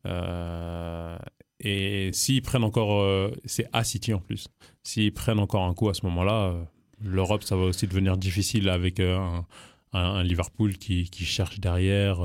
[0.07, 1.16] Euh,
[1.61, 4.49] et s'ils prennent encore, euh, c'est à City en plus.
[4.83, 6.64] S'ils prennent encore un coup à ce moment-là, euh,
[7.01, 9.47] l'Europe, ça va aussi devenir difficile avec euh, un,
[9.95, 12.19] un- Liverpool qui, qui cherche derrière.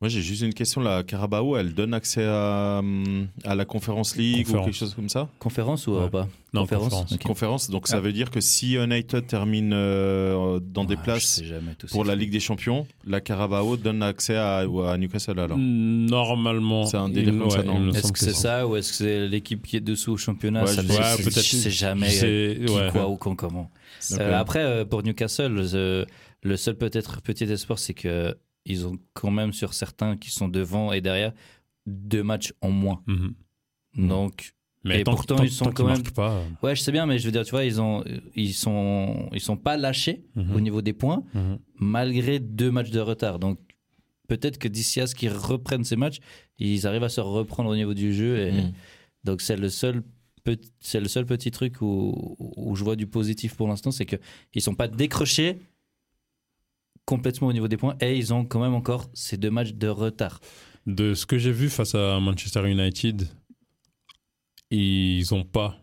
[0.00, 0.80] Moi, j'ai juste une question.
[0.80, 5.08] La Carabao, elle donne accès à, hum, à la Conférence League ou quelque chose comme
[5.08, 5.28] ça?
[5.40, 6.04] Conférence ou Ouais.
[6.04, 6.28] euh, pas?
[6.54, 7.68] Non, Conférence, conférence.
[7.68, 8.00] Donc ça Ah.
[8.00, 11.42] veut dire que si United termine euh, dans des Ah, places
[11.90, 15.58] pour la Ligue des Champions, la Carabao donne accès à, à Newcastle alors?
[15.58, 16.86] Normalement.
[16.86, 18.76] C'est un délire il- comme ça, ouais, non il me Est-ce que c'est ça ou
[18.76, 21.22] est-ce que c'est l'équipe qui est dessous au championnat Ouais, ça, je-.
[21.24, 22.88] Je sais jamais euh, qui, ouais.
[22.92, 23.68] quoi ou quand, comment.
[24.12, 26.04] Euh, après, euh, pour Newcastle, euh,
[26.44, 30.48] le seul peut-être petit espoir, c'est que ils ont quand même sur certains qui sont
[30.48, 31.32] devant et derrière
[31.86, 33.02] deux matchs en moins.
[33.06, 33.34] Mhm.
[34.08, 36.34] Donc, Mais Et tant, pourtant, tant- ils sont tant quand même- marquent pas.
[36.34, 38.04] euh, ouais, je sais bien, mais je veux dire, tu vois, ils ont,
[38.36, 41.58] ils sont, ils sont pas lâchés mhm, au niveau des points mhm.
[41.80, 43.38] malgré deux matchs de retard.
[43.40, 43.58] Donc,
[44.28, 46.18] peut-être que d'ici à ce qu'ils reprennent ces matchs,
[46.58, 48.38] ils arrivent à se reprendre au niveau du jeu.
[48.38, 48.72] Et Mm.
[49.24, 50.02] donc, c'est le seul.
[50.80, 54.20] C'est le seul petit truc où, où je vois du positif pour l'instant, c'est qu'ils
[54.54, 55.58] ne sont pas décrochés
[57.08, 59.88] complètement au niveau des points et ils ont quand même encore ces deux matchs de
[59.88, 60.40] retard.
[60.86, 63.26] De ce que j'ai vu face à Manchester United,
[64.70, 65.78] ils n'ont pas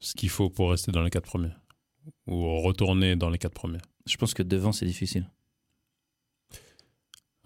[0.00, 1.52] ce qu'il faut pour rester dans les quatre premiers.
[2.26, 3.78] Ou retourner dans les quatre premiers.
[4.06, 5.30] Je pense que devant, c'est difficile.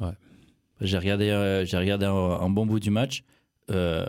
[0.00, 0.12] Ouais.
[0.80, 3.24] J'ai regardé, euh, j'ai regardé un, un bon bout du match.
[3.70, 4.06] Euh,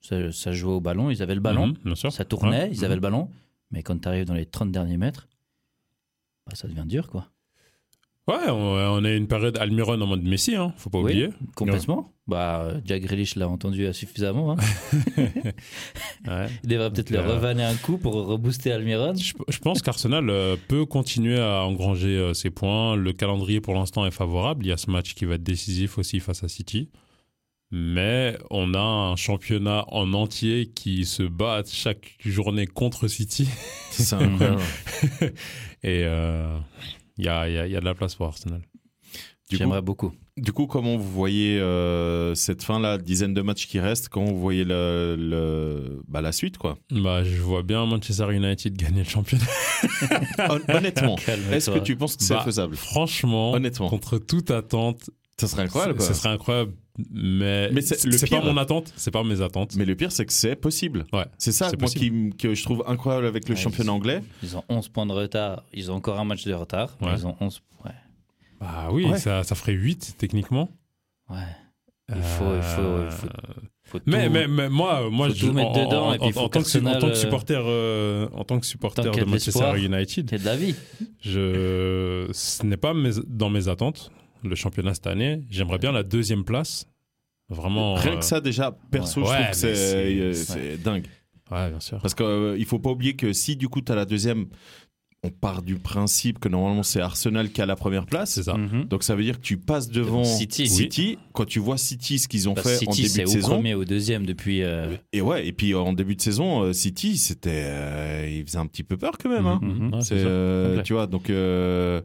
[0.00, 2.12] ça, ça jouait au ballon, ils avaient le ballon, Mhm, bien sûr.
[2.12, 2.70] ça tournait, Ouais.
[2.72, 3.28] ils avaient le ballon.
[3.70, 5.28] Mais quand tu arrives dans les 30 derniers mètres,
[6.46, 7.30] bah, ça devient dur, quoi.
[8.26, 11.04] Ouais, on, on a une période Almiron en mode Messi, hein, faut pas Oui.
[11.04, 11.28] oublier.
[11.56, 12.10] Complètement.
[12.26, 14.52] Bah, euh, Jack Grealish l'a entendu suffisamment.
[14.52, 14.56] hein.
[16.26, 16.46] Ouais.
[16.62, 19.14] Il devrait peut-être le Euh, revanner un coup pour rebooster Almiron.
[19.14, 22.96] Je, je pense qu'Arsenal euh, peut continuer à engranger euh, ses points.
[22.96, 24.64] Le calendrier pour l'instant est favorable.
[24.64, 26.88] Il y a ce match qui va être décisif aussi face à City.
[27.70, 33.46] Mais on a un championnat en entier qui se bat chaque journée contre City.
[33.90, 34.62] C'est incroyable.
[35.82, 36.56] Et euh,
[37.18, 38.62] il y, a, il y a- il y a de la place pour Arsenal.
[39.50, 40.12] J'aimerais beaucoup.
[40.38, 44.40] du coup, comment vous voyez euh, cette fin-là, dizaine de matchs qui restent Comment vous
[44.40, 46.78] voyez le, le- bah, la suite, quoi?
[46.90, 49.44] Bah, je vois bien Manchester United gagner le championnat.
[50.48, 51.16] Hon- Honnêtement,
[51.52, 52.74] est-ce que tu penses que c'est Bah, faisable?
[52.74, 53.88] Franchement, Honnêtement.
[53.90, 56.14] contre toute attente, Ça serait incroyable, quoi.
[56.14, 56.72] serait incroyable.
[57.10, 58.92] Mais, Mais c'est- c'est le c'est pas mon attente.
[58.96, 59.74] C'est pas mes attentes.
[59.76, 61.04] Mais le pire, c'est que c'est possible.
[61.12, 63.94] Ouais, C'est ça, c'est moi, qui, que je trouve incroyable avec le Ouais, championnat ils-
[63.96, 64.22] anglais.
[64.44, 65.64] Ils ont 11 points de retard.
[65.72, 66.96] Ils ont encore un match de retard.
[67.00, 67.08] Ouais.
[67.16, 67.60] Ils ont 11.
[67.84, 67.90] Ouais.
[68.60, 69.18] Bah oui, Ouais.
[69.18, 70.70] ça, ça ferait 8 techniquement.
[71.28, 71.36] Ouais.
[72.10, 73.26] Il faut, il faut, il faut,
[73.82, 76.18] faut Mais, tout- mais, mais moi, moi faut je, tout mettre en, dedans, en- et
[76.18, 78.44] puis il faut en tant que, su- en qu'Arsenal, tant que euh, supporter, euh, en
[78.44, 79.82] tant que supporter tant de Manchester.
[79.82, 80.74] United, de la vie.
[81.20, 84.12] je, ce n'est pas mes- dans mes attentes
[84.44, 85.42] le championnat cette année.
[85.50, 86.86] J'aimerais bien la deuxième place.
[87.48, 87.94] Vraiment.
[87.94, 89.26] Rien euh, que ça, déjà, perso, Ouais.
[89.26, 91.06] je trouve que c'est mais c'est- euh, c'est- dingue.
[91.50, 91.98] Ouais, bien sûr.
[92.00, 94.46] Parce qu'il faut pas oublier que si du coup tu as la deuxième,
[95.22, 98.32] on part du principe que normalement c'est Arsenal qui a la première place.
[98.32, 98.54] C'est ça.
[98.56, 98.84] Mhm.
[98.84, 100.66] Donc ça veut dire que tu passes devant City.
[100.66, 101.18] City.
[101.34, 103.30] Quand tu vois City, ce qu'ils ont Bah, fait en City, début c'est de au
[103.30, 103.48] saison.
[103.48, 104.62] premier, au deuxième depuis.
[104.62, 108.58] euh, Et ouais, et puis en début de saison, euh, City, c'était, euh, il faisait
[108.58, 109.46] un petit peu peur quand même.
[109.46, 109.60] hein.
[109.62, 109.94] Mhm.
[109.94, 110.28] Ouais, C'est, c'est ça.
[110.28, 110.82] euh, Complet.
[110.82, 112.00] tu vois, donc euh,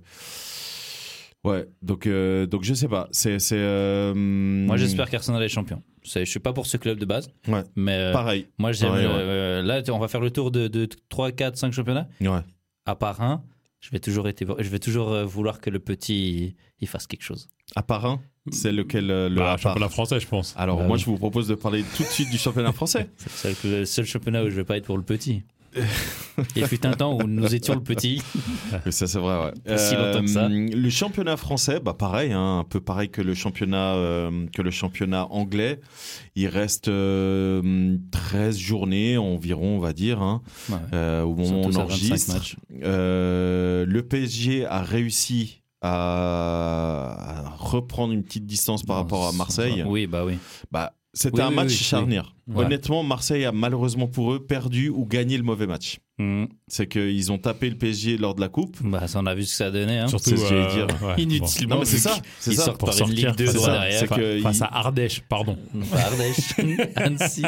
[1.43, 3.07] ouais, donc euh, donc je sais pas.
[3.11, 3.55] C'est c'est.
[3.57, 5.81] euh, Moi, j'espère qu'Arsenal est champion.
[6.03, 7.63] C'est- Je suis pas pour ce club de base, Ouais.
[7.75, 8.47] mais euh, Pareil.
[8.57, 8.89] moi, j'aime.
[8.89, 9.11] pareil, ouais.
[9.15, 12.07] euh, là, on va faire le tour de, de 3, 4, 5 championnats.
[12.21, 12.39] Ouais.
[12.85, 13.43] À part un,
[13.81, 17.49] je vais toujours, être, je vais toujours vouloir que le petit il fasse quelque chose.
[17.75, 18.21] À part un,
[18.51, 20.55] c'est lequel le Bah, championnat français, je pense.
[20.57, 21.01] Alors Bah moi, oui.
[21.01, 23.09] je vous propose de parler tout de suite du championnat français.
[23.17, 25.43] C'est le seul, le seul championnat où je vais pas être pour le petit.
[26.55, 28.21] Il fut un temps où nous étions le petit.
[28.89, 29.77] Ça, c'est vrai, ouais.
[29.77, 30.47] Si longtemps que ça.
[30.49, 34.71] Le championnat français, bah pareil, hein, un peu pareil que le championnat, euh, que le
[34.71, 35.79] championnat anglais.
[36.35, 40.77] Il reste euh, 13 journées environ, on va dire, hein, Ouais.
[40.93, 42.55] euh, au moment où on tous à 25 enregistre.
[42.83, 49.83] Euh, le PSG a réussi à, reprendre une petite distance par rapport à Marseille.
[49.85, 50.37] Oui, bah oui.
[50.71, 52.35] Bah, c'était Oui, un oui, match oui, charnière.
[52.55, 55.99] Honnêtement, Marseille a malheureusement pour eux perdu ou gagné le mauvais match.
[56.17, 56.47] Mhm.
[56.67, 58.77] C'est qu'ils ont tapé le PSG lors de la coupe.
[58.83, 59.99] Bah, ça, on a vu ce que ça a donné.
[59.99, 60.07] Hein.
[60.07, 60.31] Surtout.
[60.31, 61.03] c'est ce que j'allais euh, dire.
[61.03, 61.75] ouais, Inutilement.
[61.75, 62.65] Non, mais c'est ça, c'est ça.
[62.65, 64.41] sortent Pour par une sortir, Ligue 2 c'est droit ça, derrière.
[64.43, 65.57] Face à Ardèche, pardon.
[65.91, 66.53] Pas Ardèche,
[66.95, 67.43] Annecy.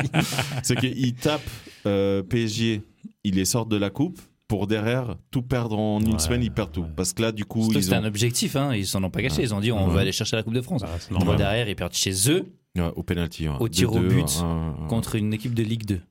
[0.63, 1.41] c'est qu'ils tapent
[1.85, 2.81] euh, PSG,
[3.23, 6.51] ils les sortent de la coupe pour derrière tout perdre en une Ouais, semaine, ils
[6.51, 6.81] perdent tout.
[6.81, 6.87] ouais.
[6.95, 8.75] Parce que là, du coup, ils C'était ont un objectif, hein.
[8.75, 9.41] ils s'en ont pas caché.
[9.43, 9.93] Ils ont dit on Ouais.
[9.93, 10.81] va aller chercher la Coupe de France.
[10.81, 12.45] Bah, derrière, ils perdent chez eux
[12.77, 13.55] Ouais, au penalty, ouais.
[13.59, 14.87] Au tir au 2-2, but, ouais, ouais, ouais.
[14.87, 16.01] contre une équipe de Ligue 2.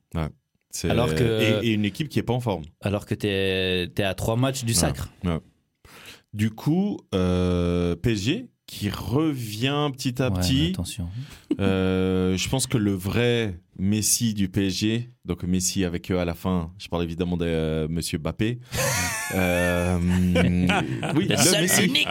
[0.73, 2.63] C'est- alors que- et, et une équipe qui est pas en forme.
[2.81, 5.09] Alors que t'es es à trois matchs du sacre.
[6.33, 10.69] Du coup, euh, PSG qui revient petit à Ouais, petit.
[10.73, 11.09] attention.
[11.59, 16.33] Euh, je pense que le vrai Messi du PSG, donc Messi avec eux à la
[16.33, 18.59] fin, je parle évidemment de euh, Monsieur Bappé.
[19.33, 19.97] Euh,
[21.15, 21.85] oui, Le seul Messi.
[21.85, 22.05] unique.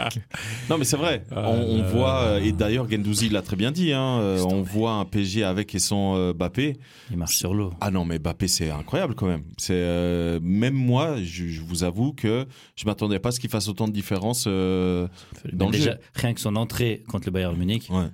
[0.71, 1.23] Non, mais c'est vrai.
[1.29, 5.05] Ah on, voit, et d'ailleurs Gendouzi l'a très bien dit, hein, euh, on voit un
[5.05, 6.77] PSG avec et sans euh, Bappé.
[7.11, 7.73] Il marche sur l'eau.
[7.79, 9.43] Ah non, mais Bappé, c'est incroyable quand même.
[9.57, 13.51] C'est euh, même moi, je, je vous avoue que je m'attendais pas à ce qu'il
[13.51, 14.45] fasse autant de différence.
[14.47, 15.07] Dans
[15.43, 15.97] Mais le déjà, jeu.
[16.15, 18.07] rien que son entrée contre le Bayern Munich, ouais.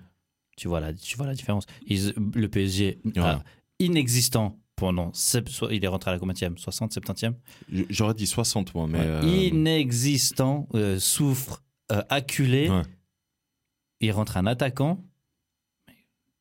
[0.57, 1.63] Tu vois la, tu vois la différence.
[1.87, 3.19] Ils- le PSG, Ouais.
[3.19, 3.43] a
[3.79, 5.11] inexistant pendant.
[5.71, 7.35] Il est rentré à la combien 60, 70e
[7.71, 9.05] J- J'aurais dit 60 moi, mais Ouais.
[9.05, 12.69] euh, Inexistant, euh, souffre, euh, acculé.
[12.69, 12.81] Ouais.
[14.01, 15.03] Il rentre un attaquant.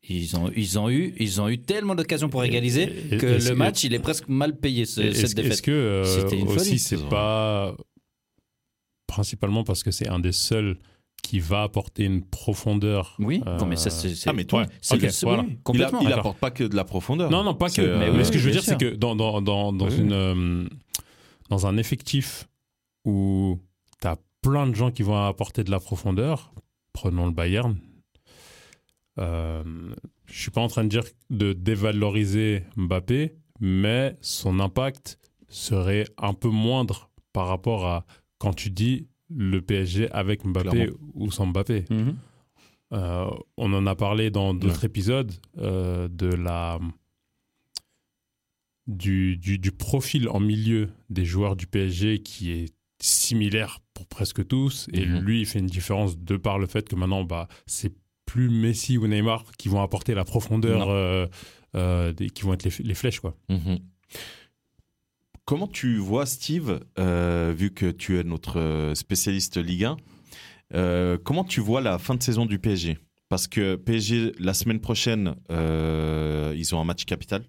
[0.08, 3.48] Ils ont, ils ont eu, ils ont eu tellement d'occasions pour égaliser Et- que est-ce
[3.48, 5.62] le match, il est presque mal payé ce- Est-ce cette est-ce défaite.
[5.62, 6.60] que euh, C'était une folie.
[6.60, 7.76] aussi c'est C'est pas
[9.08, 10.78] principalement parce que c'est un des seuls
[11.26, 13.16] qui va apporter une profondeur.
[13.18, 14.14] Oui, euh, non, mais ça, c'est.
[14.28, 15.42] Ah, mais toi, ouais, c'est voilà.
[15.42, 16.00] oui, il, a- complètement.
[16.02, 17.30] il apporte pas que de la profondeur.
[17.32, 17.80] Non, non, pas que.
[17.82, 19.98] Euh, mais, ce que je veux dire, c'est que dans, dans, dans, dans Oui.
[19.98, 20.68] une, euh,
[21.50, 22.48] dans un effectif
[23.04, 23.58] où
[24.00, 26.52] tu as plein de gens qui vont apporter de la profondeur,
[26.92, 27.76] prenons le Bayern,
[29.18, 29.64] euh,
[30.26, 36.34] je suis pas en train de dire de dévaloriser Mbappé, mais son impact serait un
[36.34, 38.04] peu moindre par rapport à
[38.38, 40.96] quand tu dis le PSG avec Mbappé Clairement.
[41.14, 41.84] ou sans Mbappé.
[41.90, 42.16] Mhm.
[42.92, 46.78] Euh, on en a parlé dans d'autres épisodes euh, de la
[48.86, 54.46] du, du, du profil en milieu des joueurs du PSG qui est similaire pour presque
[54.46, 55.18] tous et Mhm.
[55.20, 57.92] lui il fait une différence de par le fait que maintenant bah c'est
[58.24, 61.26] plus Messi ou Neymar qui vont apporter la profondeur euh,
[62.34, 63.78] qui vont être les, les flèches quoi Mhm.
[65.46, 69.96] Comment tu vois, Steve, euh, vu que tu es notre euh, spécialiste Ligue 1,
[70.74, 74.80] euh, comment tu vois la fin de saison du PSG Parce que PSG, la semaine
[74.80, 77.44] prochaine, ils ont un match capital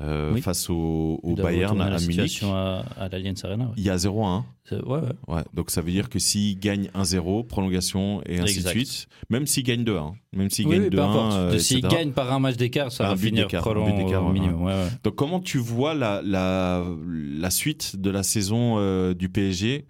[0.00, 0.40] euh, Oui.
[0.42, 2.42] face au, au Bayern à la Munich.
[2.44, 3.64] à, à l'Allianz Arena.
[3.66, 3.70] Ouais.
[3.76, 4.44] Il y a 0-1.
[4.68, 5.42] C'est- ouais, ouais.
[5.54, 8.74] Donc ça veut dire que s'ils gagnent 1-0, prolongation et ainsi Exact.
[8.74, 11.32] de suite, même s'ils gagnent 2-1, même s'ils Oui, gagnent oui, peu 2-1, importe.
[11.34, 14.04] euh, S'ils gagnent par un match d'écart, ça Un va finir d'écart, un prolong but
[14.04, 14.70] d'écart, au ouais, minimum.
[15.04, 19.86] Donc comment tu vois la, la, la suite de la saison euh, du PSG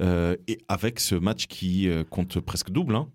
[0.00, 3.08] euh, et avec ce match qui euh, compte presque double hein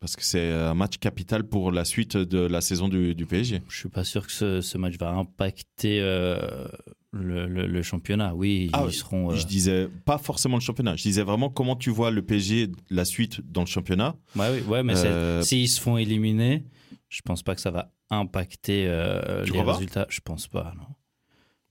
[0.00, 3.62] parce que c'est un match capital pour la suite de la saison du, du PSG.
[3.68, 6.66] Je suis pas sûr que ce, ce match va impacter euh,
[7.12, 9.30] le, le- le championnat, oui, Ah ils seront.
[9.32, 10.96] euh, Je disais pas forcément le championnat.
[10.96, 14.16] Je disais vraiment comment tu vois le PSG la suite dans le championnat.
[14.34, 16.64] Ouais, oui, ouais, mais Euh, s'ils se font éliminer,
[17.08, 20.06] je pense pas que ça va impacter euh, les résultats.
[20.10, 20.86] Je pense pas, non.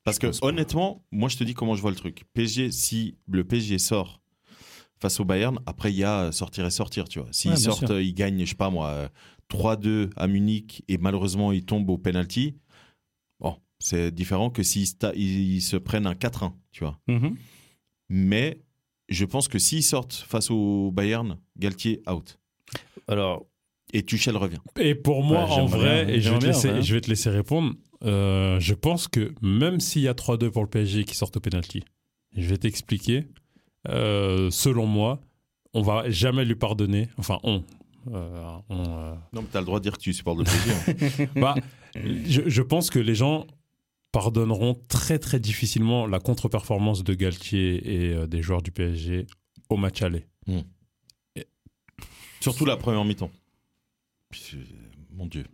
[0.03, 0.47] Parce Je que pas.
[0.47, 2.25] honnêtement, moi je te dis comment je vois le truc.
[2.33, 4.21] PSG, si le PSG sort
[5.01, 7.27] face au Bayern, après il y a sortir et sortir, tu vois.
[7.31, 7.91] S'ils Ouais, sortent, sûr.
[7.91, 9.07] euh, ils gagnent, je sais pas moi, euh,
[9.49, 12.55] 3-2 à Munich et malheureusement ils tombent au penalty.
[13.39, 16.99] Bon, c'est différent que s'ils ils- se prennent un 4-1, tu vois.
[17.07, 17.35] Mhm.
[18.09, 18.61] Mais
[19.09, 22.39] je pense que s'ils sortent face au Bayern, Galtier out.
[23.07, 23.45] Alors,
[23.93, 24.57] Et Tuchel revient.
[24.79, 26.81] Et pour moi, Ouais, en vrai, bien, et je vais, te bien, laisser, ouais.
[26.81, 30.63] je vais te laisser répondre, euh, je pense que même s'il y a 3-2 pour
[30.63, 31.83] le PSG qui sortent au penalty,
[32.35, 33.27] je vais t'expliquer.
[33.89, 35.19] Euh, selon moi,
[35.73, 37.09] on va jamais lui pardonner.
[37.17, 37.63] Enfin, on.
[38.13, 41.23] euh, on, euh, Non, mais t'as le droit de dire que tu supportes le PSG.
[41.23, 41.27] hein.
[41.35, 41.55] bah,
[41.95, 43.45] je, je pense que les gens
[44.11, 49.27] pardonneront très très difficilement la contre-performance de Galtier et euh, des joueurs du PSG
[49.69, 50.25] au match aller.
[52.39, 53.31] Surtout la première mi-temps.
[55.11, 55.45] Mon Dieu.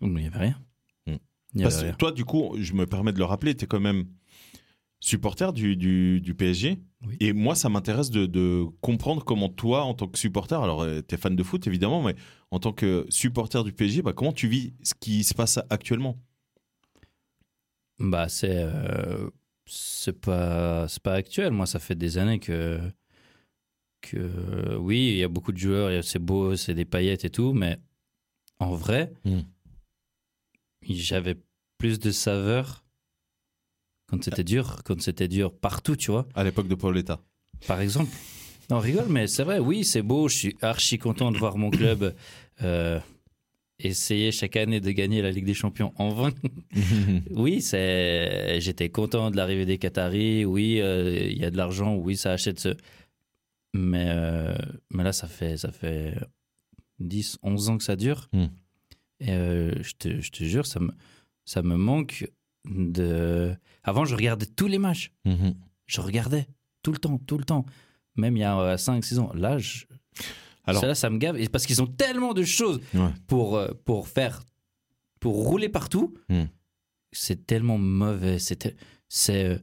[0.00, 0.58] il n'y avait rien.
[1.06, 1.14] Mm.
[1.54, 1.92] Y avait que rien.
[1.94, 4.06] toi, du coup, je me permets de le rappeler, tu es quand même
[5.00, 6.78] supporter du, du, du PSG.
[7.06, 7.16] Oui.
[7.20, 11.14] Et moi, ça m'intéresse de, de comprendre comment toi, en tant que supporter, alors tu
[11.14, 12.16] es fan de foot évidemment, mais
[12.50, 16.18] en tant que supporter du PSG, bah, comment tu vis ce qui se passe actuellement?
[17.98, 18.50] Bah, c'est.
[18.58, 19.30] euh,
[19.66, 21.52] c'est pas, pas actuel.
[21.52, 22.80] Moi, ça fait des années que.
[24.02, 27.52] que oui, il y a beaucoup de joueurs, c'est beau, c'est des paillettes et tout,
[27.52, 27.78] mais
[28.58, 29.40] en vrai, Mm.
[30.82, 31.36] j'avais
[31.78, 32.84] plus de saveur
[34.06, 36.26] quand c'était dur, quand c'était dur partout, tu vois.
[36.34, 37.20] à l'époque de Pauletta
[37.66, 38.10] Par exemple.
[38.70, 40.28] Non, on rigole, mais c'est vrai, oui, c'est beau.
[40.28, 42.14] Je suis archi content de voir mon club
[42.62, 42.98] euh,
[43.78, 46.30] essayer chaque année de gagner la Ligue des Champions en vain.
[47.30, 48.60] oui, c'est.
[48.60, 50.44] J'étais content de l'arrivée des Qataris.
[50.44, 51.94] Oui, euh, il y a de l'argent.
[51.94, 52.76] Oui, ça achète ce.
[53.72, 54.56] Mais, euh,
[54.90, 56.14] mais là, ça fait, ça fait
[56.98, 58.28] 10, 11 ans que ça dure.
[58.32, 58.46] Hmm.
[59.20, 60.90] Et je, te, je te jure, ça me,
[61.44, 62.28] ça me manque
[62.68, 63.54] de.
[63.82, 65.12] Avant, je regardais tous les matchs.
[65.24, 65.54] Mhm.
[65.86, 66.46] Je regardais
[66.82, 67.64] tout le temps, tout le temps.
[68.16, 69.30] Même il y a 5-6 ans.
[69.34, 69.84] Là, je...
[70.64, 71.38] Alors- ça, là, ça me gave.
[71.40, 73.10] Et parce qu'ils ont tellement de choses Ouais.
[73.26, 74.42] pour, euh, pour faire.
[75.20, 76.14] pour rouler partout.
[76.28, 76.44] Hmm.
[77.12, 78.38] C'est tellement mauvais.
[78.38, 78.74] C'est.
[79.08, 79.58] c'est euh,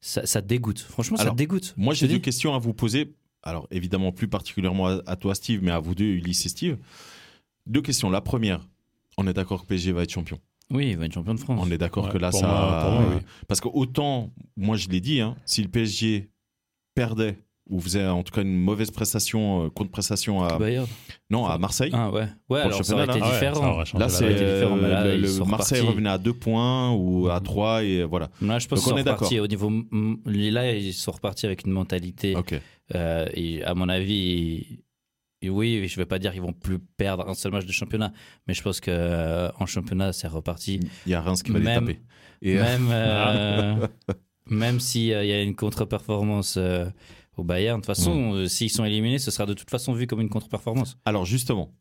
[0.00, 0.78] ça, ça dégoûte.
[0.80, 1.74] Franchement, ça dégoûte.
[1.76, 3.14] Moi, j'ai deux questions à vous poser.
[3.42, 6.78] Alors, évidemment, plus particulièrement à, à toi, Steve, mais à vous deux, Ulysse et Steve.
[7.66, 8.10] Deux questions.
[8.10, 8.66] La première,
[9.18, 10.38] on est d'accord que PSG va être champion?
[10.70, 11.60] Oui, il va être champion de France.
[11.62, 12.46] On est d'accord Ouais, que là, pour ça.
[12.46, 13.22] moi- pour moi, oui.
[13.48, 16.30] Parce que autant, moi, je l'ai dit, hein, si le PSG
[16.94, 17.36] perdait
[17.68, 20.88] ou faisait en tout cas une mauvaise prestation, euh, contre-prestation à, Bayern.
[21.30, 22.26] non, à Marseille, Ah ouais.
[22.48, 23.26] Ouais, le alors ça aurait championnat, été là.
[23.26, 23.72] Ah ouais, ça différent.
[23.74, 26.90] aurait là, c'est été différent, mais là, ils le sont Marseille revenait à deux points
[26.92, 28.28] ou à trois et voilà.
[28.42, 29.30] Là, je pense Donc, on est d'accord.
[29.32, 29.70] au niveau.
[29.70, 32.34] mm, Là, ils sont repartis avec une mentalité.
[32.34, 32.54] Ok.
[32.96, 34.80] Euh, et à mon avis,
[35.48, 38.12] oui, je vais pas dire qu'ils vont plus perdre un seul match de championnat,
[38.46, 40.80] mais je pense que euh, en championnat, c'est reparti.
[41.06, 42.00] Il y a Reims qui va les taper.
[42.42, 43.86] Et, euh, Même, euh,
[44.46, 46.86] même s'il y a une contre-performance euh,
[47.36, 50.06] au Bayern, de toute façon, euh, s'ils sont éliminés, ce sera de toute façon vu
[50.06, 51.74] comme une contre-performance, alors justement,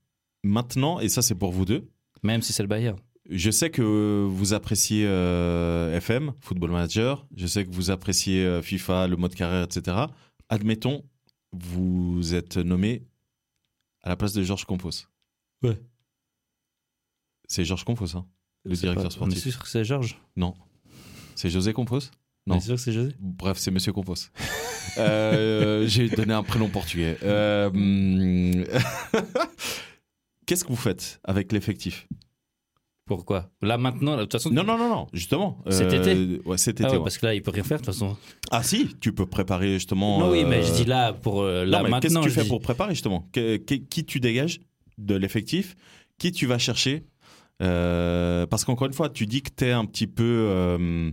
[0.44, 1.90] maintenant, et ça c'est pour vous deux,
[2.24, 2.98] même si c'est le Bayern.
[3.30, 7.28] Je sais que vous appréciez euh, FM, Football Manager.
[7.36, 9.98] Je sais que vous appréciez euh, FIFA, le mode carrière, etc.
[10.50, 11.04] Admettons,
[11.52, 13.04] vous êtes nommé
[14.02, 15.08] à la place de Georges Compos.
[15.64, 15.80] Ouais.
[17.48, 18.26] C'est Georges Compos, hein,
[18.66, 19.54] le directeur pas- On est sportif.
[19.54, 20.54] sûr que c'est Georges Non.
[21.36, 22.00] C'est José Compos
[22.48, 22.58] On Non.
[22.58, 23.14] est sûr que c'est José?
[23.20, 24.16] Bref, c'est Monsieur Compos.
[24.98, 27.16] Euh, J'ai donné un prénom portugais.
[27.22, 28.66] Euh, hum,
[30.48, 32.08] Qu'est-ce que vous faites avec l'effectif?
[33.10, 33.50] Pourquoi?
[33.64, 34.52] Là maintenant, de toute façon.
[34.52, 35.58] Non, non, non, non, justement.
[35.70, 36.00] Cet Euh,
[36.38, 36.92] été Ouais, cet Ah été.
[36.92, 37.04] ouais, ouais.
[37.04, 38.16] parce que là, il peut rien faire de toute façon.
[38.52, 40.20] Ah si, tu peux préparer justement.
[40.20, 42.30] Non, oui, mais euh, je dis là, pour euh, là non, mais qu'est-ce que tu
[42.30, 43.28] fais dis- pour préparer justement?
[43.34, 44.60] Que- que- Qui tu dégages
[45.00, 45.76] de l'effectif?
[46.20, 47.04] Qui tu vas chercher?
[47.62, 50.24] Euh, Parce qu'encore une fois, tu dis que tu es un petit peu.
[50.50, 51.12] euh,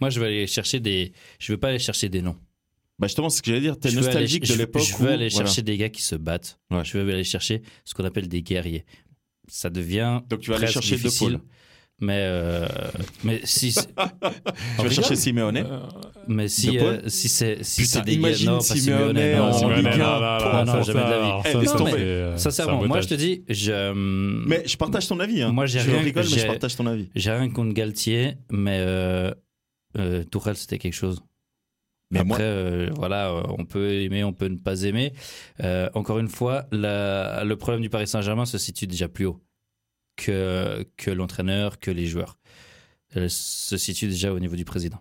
[0.00, 1.12] Moi, je vais aller chercher des.
[1.38, 2.36] Je veux pas aller chercher des noms.
[2.98, 4.82] Bah justement, ce que j'allais dire, tu es Je veux aller- nostalgique je- de l'époque.
[4.82, 5.46] Je veux où- aller voilà.
[5.46, 6.58] chercher des gars qui se battent.
[6.70, 6.84] Ouais.
[6.84, 8.84] Je veux aller chercher ce qu'on appelle des guerriers.
[9.54, 10.20] Ça devient.
[10.30, 11.32] Donc tu vas aller chercher deux difficile.
[11.38, 11.40] pôles.
[12.00, 12.66] Mais, euh,
[13.22, 13.72] mais si,
[14.78, 15.58] Tu vas chercher Simeone.
[15.58, 15.78] Euh,
[16.26, 19.40] mais De si, euh, si c'est si Putain, c'est des imagine gars, non, Simeone Simeone,
[19.40, 22.02] en non, Ligue non, non, non, Non, ça, jamais de la vie.
[22.02, 23.92] euh, Sincèrement, moi je te dis, je,
[24.48, 25.42] Mais je partage ton avis.
[25.42, 25.52] Hein.
[25.52, 27.08] Moi, j'ai je rien- rigole, mais je partage ton avis.
[27.14, 29.30] j'ai rien contre Galtier, mais euh,
[29.98, 31.20] euh, Tourelle c'était quelque chose.
[32.12, 35.14] Mais Après, euh, voilà, euh, on peut aimer, on peut ne pas aimer.
[35.62, 39.42] Euh, encore une fois, le problème du Paris Saint-Germain se situe déjà plus haut
[40.16, 42.38] que, que l'entraîneur, que les joueurs.
[43.14, 45.00] Elle se situe déjà au niveau du président.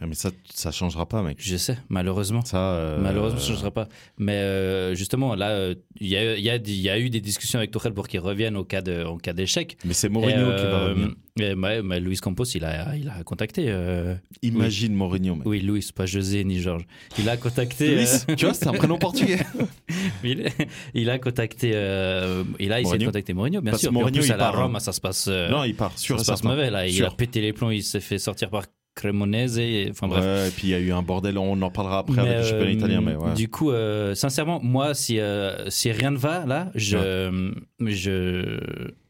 [0.00, 1.38] Ah, mais ça, ça changera pas, mec.
[1.40, 2.44] Je sais, malheureusement.
[2.44, 3.88] Ça, euh, Malheureusement, ça ne changera pas.
[4.16, 7.10] Mais euh, justement, là, euh, il y, a, il y, a, il y a eu
[7.10, 9.76] des discussions avec Tourelle pour qu'il revienne au cas de- en cas d'échec.
[9.84, 11.08] Mais c'est Et, Mourinho qui va euh, revenir.
[11.40, 13.64] et, ouais, mais Luis Campos, il a, il a contacté.
[13.68, 15.46] euh, Imagine Mourinho, mec.
[15.48, 16.86] oui, Luis, pas José ni Georges.
[17.18, 17.96] Il a contacté.
[17.96, 19.40] Luis, euh, tu vois, c'est un prénom portugais.
[20.22, 20.46] il,
[20.94, 21.72] il a contacté.
[21.74, 23.00] euh, il a essayé Mourinho.
[23.00, 23.90] de contacter Mourinho, bien Parce sûr.
[23.90, 24.80] Puis en Mourinho, plus, il à la part, Rome, hein.
[24.80, 25.26] ça se passe.
[25.28, 26.86] euh, non, il part, sûr ça se passe mauvais là.
[26.86, 28.62] Il a pété les plombs, il s'est fait sortir par
[28.98, 29.58] Cremonese.
[29.58, 30.24] Et, enfin bref.
[30.24, 32.36] Ouais, et puis il y a eu un bordel, on en parlera après Mais, avec
[32.38, 33.34] le championnat euh, italien, mais ouais.
[33.34, 38.58] Du coup, euh, sincèrement, moi, si, euh, si rien ne va là, je, je,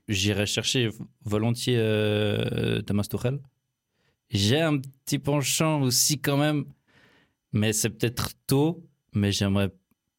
[0.08, 0.90] j'irai chercher
[1.24, 1.78] volontiers
[2.86, 3.40] Thomas Tuchel.
[4.30, 6.66] J'ai un petit penchant aussi quand même,
[7.52, 9.70] mais c'est peut-être tôt, mais j'aimerais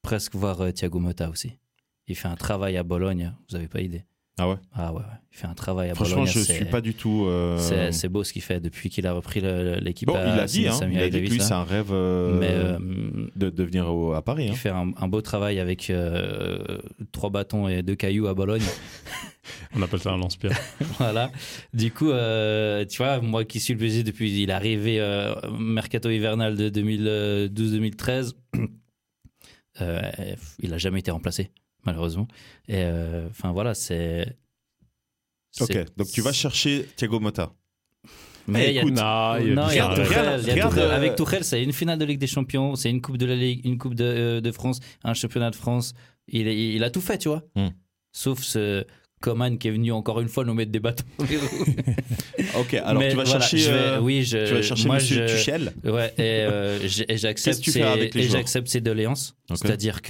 [0.02, 1.60] presque voir Thiago Motta aussi.
[2.08, 4.04] Il fait un travail à Bologne, vous avez pas idée.
[4.40, 4.56] Ah ouais?
[4.74, 5.04] Ah ouais, ouais.
[5.34, 6.32] il fait un travail à Franchement, Bologne.
[6.34, 7.26] je suis pas du tout.
[7.28, 7.58] euh,
[7.92, 9.42] C'est beau ce qu'il fait depuis qu'il a repris
[9.82, 10.08] l'équipe.
[10.08, 11.90] Bon, à il a dit, hein, il a dit que lui, Davis, c'est un rêve
[11.92, 12.78] euh, Mais euh,
[13.36, 14.46] de, de venir au- à Paris.
[14.46, 14.56] il hein.
[14.56, 16.80] fait un, un beau travail avec euh,
[17.12, 18.64] trois bâtons et deux cailloux à Bologne.
[19.76, 20.58] On appelle ça un lance-pierre.
[21.00, 21.32] voilà.
[21.74, 25.34] Du coup, euh, tu vois, moi qui suis le PSG depuis, il est arrivé euh,
[25.60, 28.34] mercato hivernal de 2012-2013.
[29.82, 30.02] euh,
[30.60, 31.52] il a jamais été remplacé,
[31.90, 32.28] malheureusement.
[32.68, 34.38] Et euh, enfin voilà, c'est.
[35.62, 37.52] Ok, donc tu vas chercher Thiago Motta.
[38.48, 38.78] Mais il
[40.92, 43.66] Avec Tuchel, c'est une finale de Ligue des Champions, c'est une Coupe de la Ligue,
[43.66, 45.94] une Coupe de, euh, de France, un championnat de France.
[46.28, 47.44] Il, est- il a tout fait, tu vois.
[47.56, 47.70] Hmm.
[48.12, 48.86] Sauf ce
[49.22, 51.04] Coman qui est venu encore une fois nous mettre des bâtons.
[52.58, 53.58] Ok, alors Mais tu vas voilà, chercher.
[53.58, 55.74] je vais- euh, oui, je, tu vas chercher moi, Monsieur je- Tuchel.
[55.84, 59.36] Ouais, et, euh, j'accepte que les et j'accepte ses doléances.
[59.54, 60.02] C'est-à-dire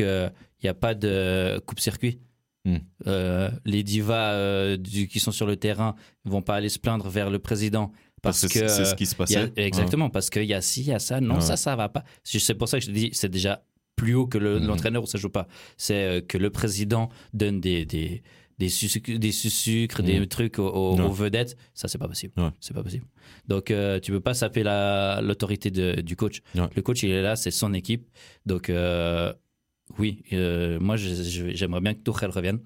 [0.59, 2.19] qu'il n'y a pas de coupe-circuit.
[2.65, 2.77] Hmm.
[3.07, 5.95] Euh, les divas euh, du- qui sont sur le terrain
[6.25, 7.91] vont pas aller se plaindre vers le président
[8.21, 9.37] parce, Parce que c'est euh, ce qui se il y passait.
[9.37, 11.41] a- exactement, parce qu'il y a ci, il y a ça, non, Ouais.
[11.41, 12.03] ça, ça va pas.
[12.23, 13.63] C'est pour ça que je te dis, c'est déjà
[13.95, 14.67] plus haut que le- Mhm.
[14.67, 15.47] l'entraîneur où ça joue pas.
[15.77, 18.23] C'est euh, que le président donne des, des,
[18.57, 20.27] des, sucres, des sucres, des Mhm.
[20.27, 21.01] trucs aux, aux- Ouais.
[21.05, 21.55] aux vedettes.
[21.73, 22.33] Ça, c'est pas possible.
[22.35, 22.49] Ouais.
[22.59, 23.05] C'est pas possible.
[23.47, 26.41] Donc, euh, tu peux pas saper la- l'autorité du coach.
[26.55, 26.67] Ouais.
[26.75, 28.05] Le coach, il est là, c'est son équipe.
[28.45, 29.31] Donc, euh,
[29.97, 32.59] oui, euh, moi, j'aimerais bien que Tuchel revienne.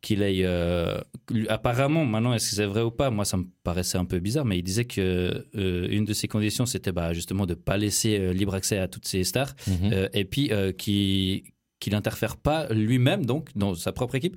[0.00, 0.42] Qu'il ait.
[0.44, 1.00] euh,
[1.48, 3.10] apparemment, maintenant, est-ce que c'est vrai ou pas?
[3.10, 6.28] Moi, ça me paraissait un peu bizarre, mais il disait que euh, une de ses
[6.28, 9.90] conditions, c'était bah, justement de pas laisser libre accès à toutes ces stars, Mhm.
[9.92, 11.42] euh, et puis qu'il
[11.80, 14.36] qu'il n'interfère pas lui-même, donc, dans sa propre équipe,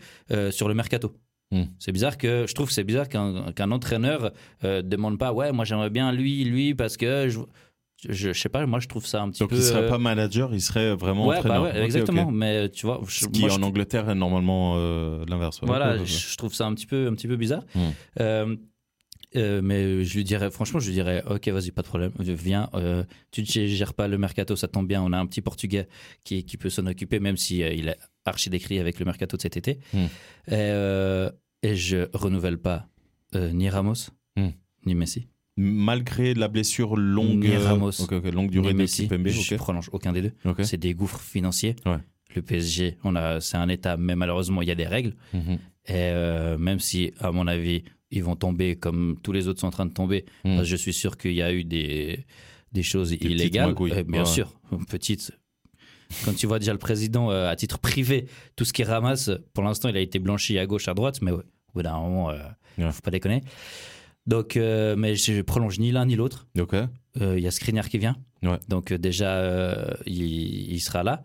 [0.52, 1.14] sur le mercato.
[1.54, 1.64] Hmm.
[1.80, 4.32] C'est bizarre que je trouve que c'est bizarre qu'un qu'un entraîneur
[4.64, 7.40] euh, demande pas ouais moi j'aimerais bien lui lui parce que je,
[8.10, 9.90] je, je sais pas moi je trouve ça un petit Donc peu il serait euh,
[9.90, 11.64] pas manager, il serait vraiment ouais, entraîneur.
[11.64, 14.16] bah ouais, Ok, exactement mais tu vois je- Ce qui moi, je en Angleterre est
[14.16, 15.62] normalement euh, l'inverse.
[15.62, 15.68] ouais.
[15.68, 17.64] voilà, je trouve ça un petit peu, un petit peu bizarre.
[17.76, 17.90] Hmm.
[18.20, 18.56] Euh,
[19.38, 22.70] euh, mais je lui dirais, franchement, je lui dirais, ok, vas-y, pas de problème, viens.
[22.74, 25.02] euh, tu ne gères pas le mercato, ça tombe bien.
[25.02, 25.88] On a un petit Portugais
[26.26, 29.38] qui, qui peut s'en occuper, même si euh, il est archi décrit avec le mercato
[29.38, 29.80] de cet été.
[29.94, 30.08] Hmm.
[30.52, 31.28] Et,
[31.70, 32.88] et je renouvelle pas
[33.36, 34.50] ni Ramos Hmm.
[34.86, 35.28] ni Messi.
[35.62, 37.92] Malgré la blessure longue, Ni Ramos,
[38.34, 39.08] longue durée ni de Messi.
[39.08, 40.32] Kimpembe, Je prolonge aucun des deux.
[40.64, 41.76] C'est des gouffres financiers.
[41.86, 41.98] Ouais.
[42.36, 45.14] Le PSG, on a, c'est un état, mais malheureusement, il y a des règles.
[45.34, 45.54] Mhm.
[45.88, 49.68] Et euh, même si, à mon avis, ils vont tomber comme tous les autres sont
[49.68, 50.56] en train de tomber, Mm.
[50.56, 52.26] parce que je suis sûr qu'il y a eu des,
[52.72, 53.74] des choses illégales.
[53.80, 54.26] Euh, bien Ouais.
[54.26, 54.54] sûr,
[54.90, 55.32] petites.
[56.26, 59.64] Quand tu vois déjà le président euh, à titre privé, tout ce qu'il ramasse, pour
[59.64, 61.38] l'instant, il a été blanchi à gauche, à droite, mais ouais,
[61.70, 62.28] au bout d'un moment,
[62.78, 62.92] Ouais.
[62.92, 63.42] faut pas déconner.
[64.28, 66.48] Donc, euh, mais je prolonge ni l'un ni l'autre.
[66.58, 68.16] Euh, Il y a Skriniar qui vient.
[68.44, 68.58] Ouais.
[68.70, 71.24] Donc euh, déjà, il, il sera là.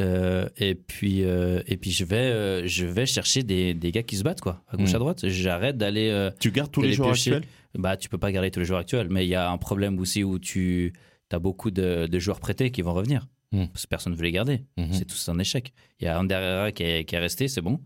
[0.00, 4.40] Et puis et puis je vais je vais chercher des, des gars qui se battent
[4.40, 4.96] quoi à gauche Mm.
[4.96, 7.34] à droite j'arrête d'aller Tu gardes tous les joueurs piocher.
[7.34, 7.48] actuels?
[7.76, 9.98] Bah tu peux pas garder tous les joueurs actuels mais il y a un problème
[10.00, 10.92] aussi où tu
[11.30, 13.66] as beaucoup de, de joueurs prêtés qui vont revenir Mm.
[13.68, 14.92] parce que personne ne veut les garder Mhm.
[14.94, 17.60] c'est tout un échec il y a Ander Herrera qui est, qui est resté c'est
[17.60, 17.78] bon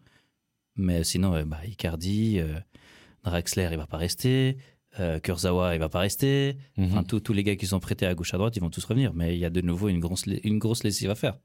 [0.77, 2.41] mais sinon bah, Icardi
[3.25, 4.57] Draxler il va pas rester
[5.01, 6.85] euh, Kurzawa il va pas rester Mhm.
[6.87, 8.85] Enfin, tous- tous les gars qui sont prêtés à gauche à droite, ils vont tous
[8.85, 9.13] revenir.
[9.15, 11.39] Mais il y a de nouveau une grosse, une grosse lessive à faire.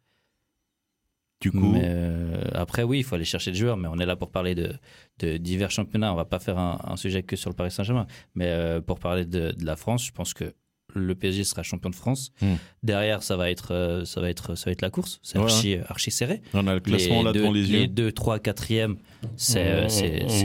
[1.41, 3.75] Du coup, Mais, euh, après, oui, il faut aller chercher des joueurs.
[3.75, 4.73] Mais on est là pour parler de,
[5.19, 6.13] de divers championnats.
[6.13, 8.07] On va pas faire un, un sujet que sur le Paris Saint-Germain.
[8.33, 10.53] Mais euh, pour parler de, de la France, je pense que
[10.95, 12.31] le PSG sera champion de France.
[12.41, 12.55] Hmm.
[12.83, 15.19] Derrière, ça va être, euh, ça va être, ça va être la course.
[15.23, 16.41] C'est Ouais, archi, archi serré.
[16.53, 17.79] on a le classement là deux, devant les yeux.
[17.81, 18.95] Les 2, 3, 4e,
[19.37, 19.87] c'est euh,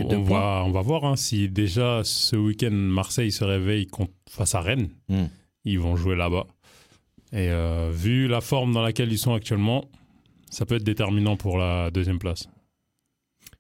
[0.05, 0.41] on, deux points.
[0.41, 4.61] va, on va voir hein, si déjà ce week-end Marseille se réveille contre- face à
[4.61, 4.89] Rennes.
[5.09, 5.27] Hmm.
[5.65, 6.47] Ils vont jouer là-bas.
[7.33, 9.85] Et euh, vu la forme dans laquelle ils sont actuellement,
[10.51, 12.49] ça peut être déterminant pour la deuxième place.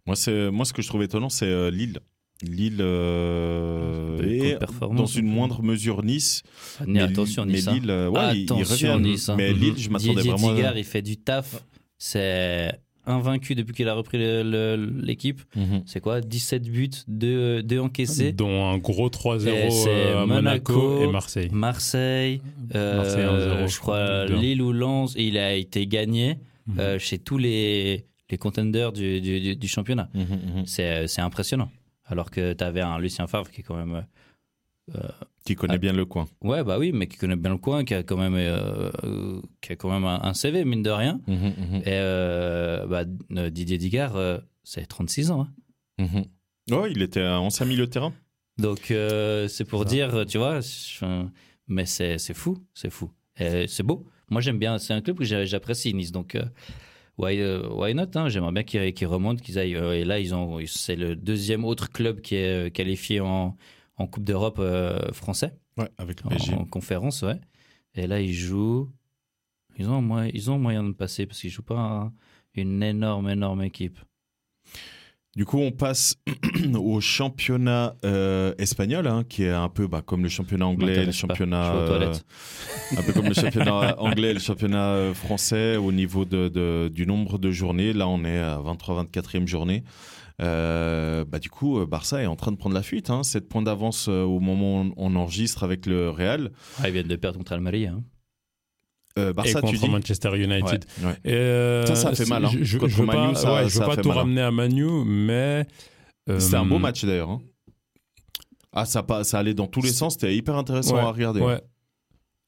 [0.06, 1.98] Moi, c'est moi ce que je trouve étonnant, c'est euh, Lille.
[2.42, 4.56] Lille euh, et
[4.94, 6.42] dans une moindre mesure Nice.
[6.80, 7.66] Mais Mais attention, Nice.
[7.66, 7.74] Mais hein.
[7.80, 9.08] Lille, euh, ouais, il- il Attention, revient.
[9.10, 9.34] Nice, hein.
[9.36, 9.58] Mais Mhm.
[9.60, 10.54] Lille, je m'attendais vraiment.
[10.54, 11.64] Digard, il fait du taf.
[11.98, 12.70] C'est
[13.06, 15.40] invaincu depuis qu'il a repris l'équipe.
[15.56, 15.82] Mhm.
[15.86, 18.32] C'est quoi 17 buts, 2, encaissés.
[18.32, 21.48] Dont un gros 3-0 Et c'est euh, à Monaco, Monaco, et Marseille.
[21.50, 22.40] Marseille,
[22.74, 24.26] euh, Marseille 1-0, je crois.
[24.26, 25.14] Lille ou Lens.
[25.16, 26.36] Et il a été gagné
[26.68, 26.78] Mhm.
[26.78, 30.08] euh, chez tous les, les contenders du, du, du- du championnat.
[30.14, 30.66] Mhm, mhm.
[30.66, 31.70] C'est c'est impressionnant.
[32.08, 34.04] Alors que tu avais un Lucien Favre qui est quand même.
[34.94, 35.08] euh,
[35.44, 35.78] Qui connaît Ah.
[35.78, 36.26] bien le coin.
[36.42, 39.40] Ouais, bah oui, mais qui connaît bien le coin, qui a quand même, euh, euh,
[39.60, 41.20] qui a quand même un, un CV, mine de rien.
[41.26, 41.76] Mhm, mhm.
[41.80, 43.04] Et euh, bah,
[43.36, 45.46] euh, Didier Digard, euh, c'est 36 ans.
[45.98, 46.04] hein.
[46.70, 46.76] Mhm.
[46.76, 48.12] Ouais, il était ancien milieu de terrain.
[48.58, 49.88] Donc, euh, c'est pour Ça.
[49.88, 50.60] dire, tu vois,
[51.68, 53.10] mais c'est fou, c'est fou.
[53.38, 54.06] Et C'est beau.
[54.30, 56.12] Moi, j'aime bien, c'est un club que j'apprécie, Nice.
[56.12, 56.42] Donc, euh,
[57.18, 58.28] why, euh, why not hein?
[58.28, 59.76] J'aimerais bien qu'ils remontent, qu'ils aillent.
[59.76, 63.56] euh, et là, ils ont, c'est le deuxième autre club qui est euh, qualifié en,
[63.96, 65.54] en Coupe d'Europe euh, français.
[65.76, 66.54] Ouais, avec le en, PSG.
[66.54, 67.40] en conférence, ouais.
[67.94, 68.90] Et là, ils jouent.
[69.78, 72.12] Ils ont, moyen, ils ont moyen de passer parce qu'ils jouent pas un-
[72.54, 73.98] une énorme, énorme équipe.
[75.38, 76.16] Du coup, on passe
[76.74, 81.12] au championnat euh, espagnol, hein, qui est un peu bah, comme le championnat anglais, le
[81.12, 82.12] championnat euh,
[82.96, 86.90] un peu comme le championnat anglais et le championnat euh, français au niveau de, de-
[86.92, 87.92] du nombre de journées.
[87.92, 89.84] Là, on est à 23-24e journée.
[90.42, 93.08] Euh, bah, du coup, Barça est en train de prendre la fuite.
[93.08, 93.22] Hein.
[93.22, 96.50] 7 points d'avance au moment où on enregistre avec le Real.
[96.82, 97.92] Ah, ils viennent de perdre contre Almeria.
[97.92, 98.02] hein.
[99.18, 100.84] Euh, et Barça, tu contre dis Manchester United.
[101.02, 101.12] Ouais.
[101.24, 102.50] Et, euh, Ça, ça fait mal, hein.
[102.52, 104.20] Je, je veux Manu, pas, ça- ouais, je veux pas tout mal, hein.
[104.20, 105.66] ramener à Manu, mais.
[106.28, 107.30] euh, C'était un beau match d'ailleurs.
[107.30, 107.40] hein.
[108.72, 109.04] Ah, ça,
[109.38, 110.14] allait dans tous les sens.
[110.14, 111.40] C'était hyper intéressant Ouais, à regarder.
[111.40, 111.60] Ouais.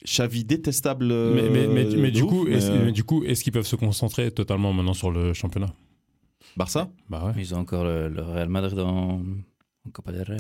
[0.05, 1.07] Xavi détestable.
[1.07, 3.43] Mais, mais, mais, mais de du ouf, coup, mais, est-ce, euh, mais du coup, est-ce
[3.45, 5.73] qu'ils peuvent se concentrer totalement maintenant sur le championnat?
[6.57, 6.89] Barça?
[7.09, 7.33] Bah ouais.
[7.37, 9.21] Ils ont encore le, le Real Madrid en,
[9.87, 10.37] en Copa del Rey.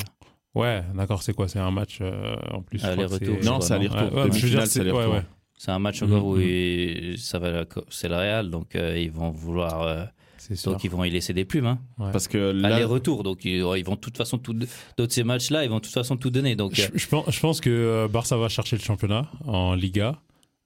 [0.54, 1.46] Ouais, d'accord, c'est quoi?
[1.48, 4.12] C'est un match euh, en plus Aller-retour, c'est- Non, c'est aller-retour.
[4.18, 5.14] Ouais, ouais, je veux dire, Demi-finale, c'est c'est- ouais, aller-retour.
[5.14, 5.22] ouais.
[5.62, 7.18] C'est un match encore où Mhm.
[7.18, 10.04] ça va, c'est le Real, donc euh, ils vont vouloir, euh,
[10.38, 10.72] C'est sûr.
[10.72, 11.66] donc ils vont y laisser des plumes.
[11.66, 11.78] Hein.
[11.98, 12.11] Ouais.
[12.12, 15.62] Parce que là, Aller-retour, donc ils, ils vont de toute façon tout, d'autres ces matchs-là,
[15.64, 16.56] ils vont de toute façon tout donner.
[16.56, 20.18] Donc Je, euh, je pense, je pense que Barça va chercher le championnat en Liga.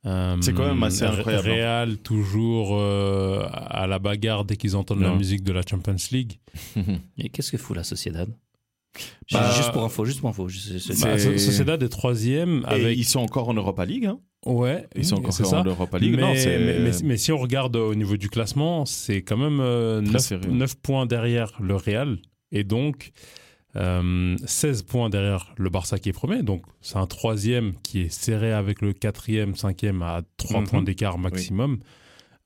[0.06, 1.54] Euh, C'est quand même assez incroyable, hein.
[1.54, 6.38] Real toujours euh, à la bagarre dès qu'ils entendent la musique de la Champions League.
[7.18, 8.28] et qu'est-ce que fout la Sociedad?
[9.32, 10.46] Bah, Juste pour info, juste pour info.
[10.46, 14.06] Bah, So- Sociedad est troisième et ils sont encore en Europa League.
[14.06, 14.20] hein.
[14.46, 15.64] Ouais Ils sont encore en.
[15.64, 16.14] Europa League.
[16.16, 19.36] Mais, non, c'est- mais, mais- mais si on regarde au niveau du classement, c'est quand
[19.36, 20.48] même euh, Très 9, serré.
[20.82, 22.18] points derrière le Real
[22.52, 23.12] et donc
[23.76, 26.42] euh, 16 points derrière le Barça qui est premier.
[26.42, 30.66] Donc c'est un troisième qui est serré avec le quatrième, cinquième à 3 Mhm.
[30.68, 31.78] points d'écart maximum.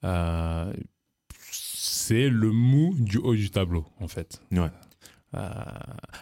[0.05, 0.73] Euh,
[1.51, 4.41] c'est le mou du haut du tableau en fait.
[4.53, 4.71] Ouais.
[5.35, 5.49] Euh,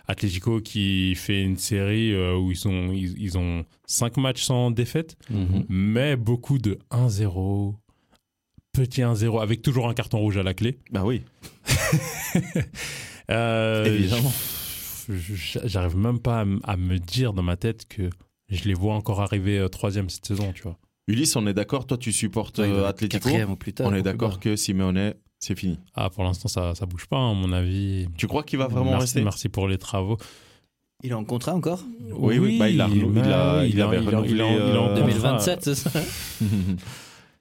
[0.08, 4.72] Atlético qui fait une série euh, où ils, sont, ils, ils ont 5 matchs sans
[4.72, 5.64] défaite Mhm.
[5.68, 7.74] mais beaucoup de 1-0,
[8.72, 10.78] petit 1-0, avec toujours un carton rouge à la clé.
[10.90, 11.22] Bah oui.
[13.30, 14.32] Euh, Évidemment.
[15.64, 18.08] J'arrive même pas à, me dire dans ma tête que
[18.48, 20.78] je les vois encore arriver troisième cette saison, tu vois.
[21.08, 21.86] Ulysse, on est d'accord.
[21.86, 23.24] Toi, tu supportes Ouais, Atlético.
[23.24, 23.88] quatrième ou plus tard.
[23.88, 25.14] On est d'accord que Simeone,
[25.46, 25.78] c'est fini.
[25.94, 28.06] Ah, pour l'instant, ça, ça bouge pas, à mon avis.
[28.16, 30.16] Tu crois qu'il va vraiment merci, rester Merci pour les travaux.
[31.04, 31.84] Il est en contrat encore?
[32.12, 34.50] Oui, oui, bah, il a il a- oui, il avait il a- renouvelé, il a-
[34.50, 35.00] il a euh, en contrat.
[35.02, 35.90] 2027, c'est ça?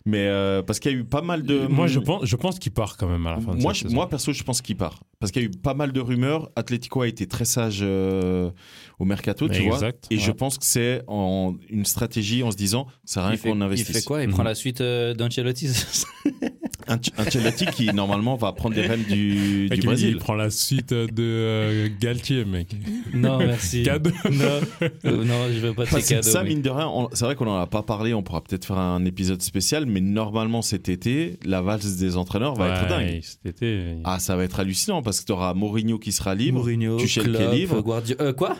[0.08, 1.66] Mais euh, parce qu'il y a eu pas mal de.
[1.66, 3.90] Moi, je pense, je pense qu'il part quand même à la fin de Moi, cette
[3.90, 5.00] je- moi, perso, je pense qu'il part.
[5.20, 6.52] Parce qu'il y a eu pas mal de rumeurs.
[6.56, 8.52] Atlético a été très sage euh,
[9.00, 9.80] au mercato, tu vois.
[10.12, 10.22] Et ouais.
[10.22, 13.42] je pense que c'est en une stratégie en se disant, ça sert à rien il
[13.42, 13.98] qu'on il investisse.
[13.98, 14.22] fait quoi?
[14.22, 14.34] Il Mhm.
[14.36, 15.70] prend la suite euh, d'Ancelotti
[16.88, 20.10] Ancelotti qui normalement va prendre les rênes du, du il, Brésil.
[20.12, 22.76] il prend la suite de euh, Galtier, mec.
[23.14, 23.84] Non, merci.
[23.84, 24.12] Cadeau.
[24.32, 24.60] Non,
[25.06, 26.30] Euh, non, je veux pas de Parce ces que cadeaux.
[26.32, 26.50] ça, mec.
[26.54, 28.14] mine de rien, c'est vrai qu'on en a pas parlé.
[28.14, 32.56] On pourra peut-être faire un épisode spécial, mais normalement cet été, la valse des entraîneurs
[32.56, 33.22] va être dingue.
[33.24, 33.96] Cet été.
[34.04, 36.60] Ah, ça va être hallucinant parce que tu auras Mourinho qui sera libre.
[36.60, 37.82] Mourinho, Tuchel qui est Klopp, libre.
[37.82, 38.24] Guardiola.
[38.24, 38.56] Euh, quoi?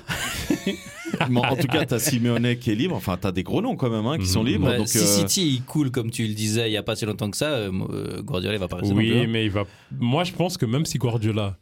[1.52, 2.96] En tout cas, tu as Simeone qui est libre.
[2.96, 4.48] Enfin, tu as des gros noms quand même hein, qui sont Mhm.
[4.50, 4.66] libres.
[4.68, 6.96] Bah, donc, Si euh, City il coule comme tu le disais il y a pas
[6.96, 9.64] si longtemps que ça, euh, euh, Guardiola il va pas rester Oui, mais il va.
[10.00, 11.58] Moi, je pense que même si Guardiola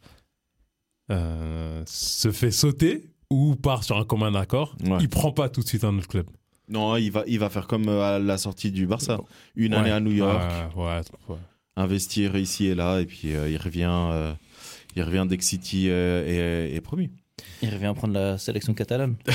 [1.10, 4.98] euh, se fait sauter ou part sur un commun accord, Ouais.
[5.00, 6.26] il prend pas tout de suite un autre club.
[6.68, 9.18] Non, il va, il va faire comme à la sortie du Barça.
[9.54, 9.80] Une Ouais.
[9.80, 11.36] année à New York, Ouais, ouais, ouais.
[11.76, 14.32] investir ici et là, et puis euh, il revient, euh,
[14.96, 17.10] il revient dès que City est, est promu.
[17.62, 19.16] Il revient prendre la sélection catalane.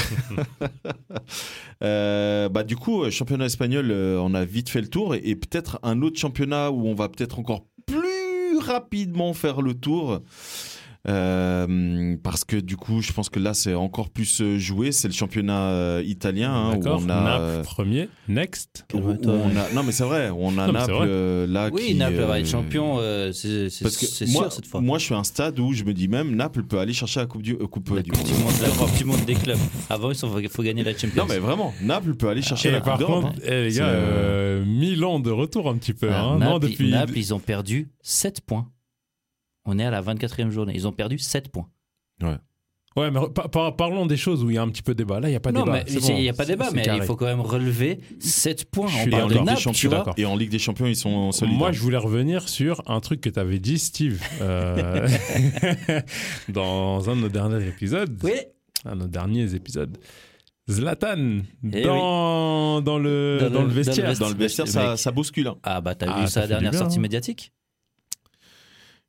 [1.82, 5.22] Euh, bah, du coup, euh, championnat espagnol, euh, on a vite fait le tour, et,
[5.24, 10.20] et peut-être un autre championnat où on va peut-être encore plus rapidement faire le tour.
[11.08, 14.92] Euh, parce que du coup, je pense que là, c'est encore plus euh, joué.
[14.92, 17.02] C'est le championnat euh, italien hein, où D'accord.
[17.06, 17.24] on a.
[17.24, 18.10] Naples premier.
[18.28, 18.86] Next.
[18.94, 19.34] où- où Calme-toi.
[19.34, 21.96] on a- non mais c'est vrai, on a Non, Naples euh, là Oui, qui.
[21.96, 23.70] Naples va être champion, euh, c'est
[24.28, 24.82] moi, sûr cette fois.
[24.82, 27.22] moi, je suis à un stade où je me dis même Naples peut aller chercher
[27.22, 28.44] la coupe du, euh, coupe La du Coupe du Monde.
[28.44, 29.58] monde de l'Europe, du monde des clubs.
[29.90, 31.24] Avant, il faut, gagner la Champions.
[31.24, 33.24] Non mais vraiment, Naples peut aller chercher Et la coupe par d'Europe.
[33.24, 33.48] contre, hein.
[33.48, 36.10] eh, les gars, Milan de retour un petit peu.
[36.12, 36.38] Ah, hein.
[36.40, 36.92] Naples, non, depuis.
[36.92, 38.68] Naples, ils ont perdu 7 points.
[39.72, 40.74] On est à la 24e journée.
[40.76, 41.68] Ils ont perdu 7 points.
[42.96, 44.98] Ouais, mais par- par- parlons des choses où il y a un petit peu de
[44.98, 45.20] débat.
[45.20, 45.84] Là, il n'y a pas de non, débat.
[45.86, 46.98] mais il bon, n'y a pas de débat, mais carré.
[46.98, 48.88] il faut quand même relever 7 points.
[48.92, 50.06] En de Ligue Naples, tu vois.
[50.18, 51.56] et en Ligue des Champions, ils sont solides.
[51.56, 55.08] Moi, je voulais revenir sur un truc que tu avais dit, Steve, euh,
[56.50, 58.20] dans un de nos derniers épisodes.
[58.24, 58.34] Oui,
[58.86, 59.98] Un de nos derniers épisodes.
[60.70, 61.40] Zlatan,
[61.72, 64.18] Eh dans, dans, le, Dans dans, le- le vestiaire.
[64.20, 65.48] dans le vestiaire, ça, ça bouscule.
[65.48, 65.58] hein.
[65.64, 67.02] ah bah t'as Ah, vu sa dernière sortie hein.
[67.02, 67.52] médiatique?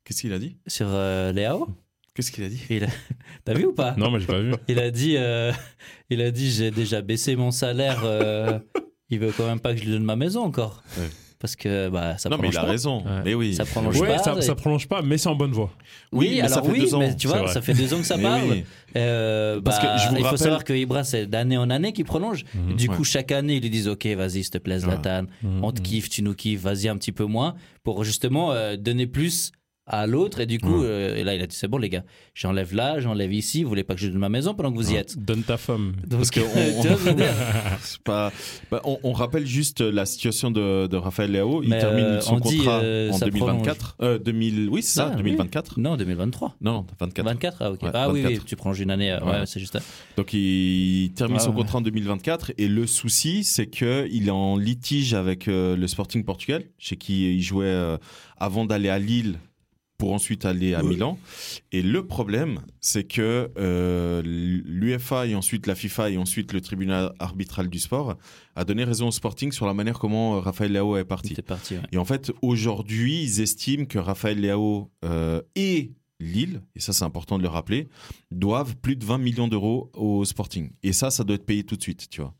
[0.03, 0.57] Qu'est-ce qu'il a dit?
[0.67, 1.67] Sur euh, Léao?
[2.13, 2.61] Qu'est-ce qu'il a dit?
[2.83, 2.87] A-
[3.45, 3.95] T'as vu ou pas?
[3.97, 4.51] Non, moi, j'ai pas vu.
[4.67, 5.51] Il a dit, euh,
[6.09, 8.01] il a dit, j'ai déjà baissé mon salaire.
[8.03, 8.59] euh,
[9.09, 11.07] il veut quand même pas que je lui donne ma maison encore, Ouais.
[11.39, 12.67] parce que bah ça Non mais prolonge il a pas.
[12.67, 12.97] raison.
[13.05, 13.21] Ouais.
[13.25, 13.53] Mais oui.
[13.55, 15.69] Ça prolonge Ouais, pas, ça, et- ça prolonge pas, mais c'est en bonne voie.
[16.13, 16.99] Oui, Oui, mais ça alors fait oui, deux ans.
[16.99, 18.49] mais tu vois, ça fait deux ans que ça Mais parle.
[18.51, 18.63] oui.
[18.97, 21.91] Euh, Parce que bah, je vous il faut savoir que Ibra, c'est d'année en année
[21.93, 22.43] qu'il prolonge.
[22.55, 22.75] Mhm.
[22.75, 22.95] Du Ouais.
[22.95, 25.63] coup, chaque année, ils lui disent Ok, vas-y, s'il te plaît, Zlatan, Mhm.
[25.63, 29.07] on te kiffe, tu nous kiffes, vas-y un petit peu moins, pour justement euh, donner
[29.07, 29.51] plus
[29.91, 30.39] à l'autre.
[30.39, 30.85] Et du coup, Ouais.
[30.87, 33.69] euh, et là, il a dit C'est bon, les gars, j'enlève là, j'enlève ici, vous
[33.69, 34.99] voulez pas que je donne ma maison pendant que vous y Ouais.
[35.01, 35.17] êtes.
[35.23, 35.93] Donne ta femme.
[36.07, 36.81] Donc, Parce que on-
[38.03, 38.31] pas.
[38.71, 41.61] bah, on, on rappelle juste la situation de, de Raphaël Leao.
[41.63, 43.97] Il Mais, termine euh, son dit, contrat euh, en ça 2024.
[44.01, 44.69] Euh, 2000.
[44.69, 45.23] Oui, c'est ça, Ah, oui.
[45.23, 45.79] 2024.
[45.79, 46.55] Non, 2023.
[46.61, 47.25] Non, non, 24.
[47.25, 47.83] 24 Ah, ok.
[47.83, 48.39] Ouais, ah oui, 24.
[48.41, 49.11] oui, tu prolonges une année.
[49.11, 49.45] euh, ouais, Ouais.
[49.45, 49.77] c'est juste.
[50.17, 51.55] Donc il termine Ouais, son ouais.
[51.57, 55.87] contrat en 2024 et le souci c'est que il est en litige avec euh, le
[55.87, 57.97] Sporting Portugal, chez qui il jouait euh,
[58.37, 59.37] avant d'aller à Lille
[60.01, 61.19] pour ensuite aller à Milan.
[61.71, 67.13] Et le problème c'est que euh, l'UEFA et ensuite la FIFA et ensuite le tribunal
[67.19, 68.17] arbitral du sport
[68.55, 71.33] a donné raison au Sporting sur la manière comment euh, Raphaël Leao est parti.
[71.35, 71.75] C'est parti.
[71.75, 71.83] ouais.
[71.91, 77.05] Et en fait, aujourd'hui, ils estiment que Raphaël Leao euh, et Lille, et ça c'est
[77.05, 77.87] important de le rappeler,
[78.31, 80.71] doivent plus de 20 millions d'euros au Sporting.
[80.81, 82.33] Et ça, ça doit être payé tout de suite, tu vois.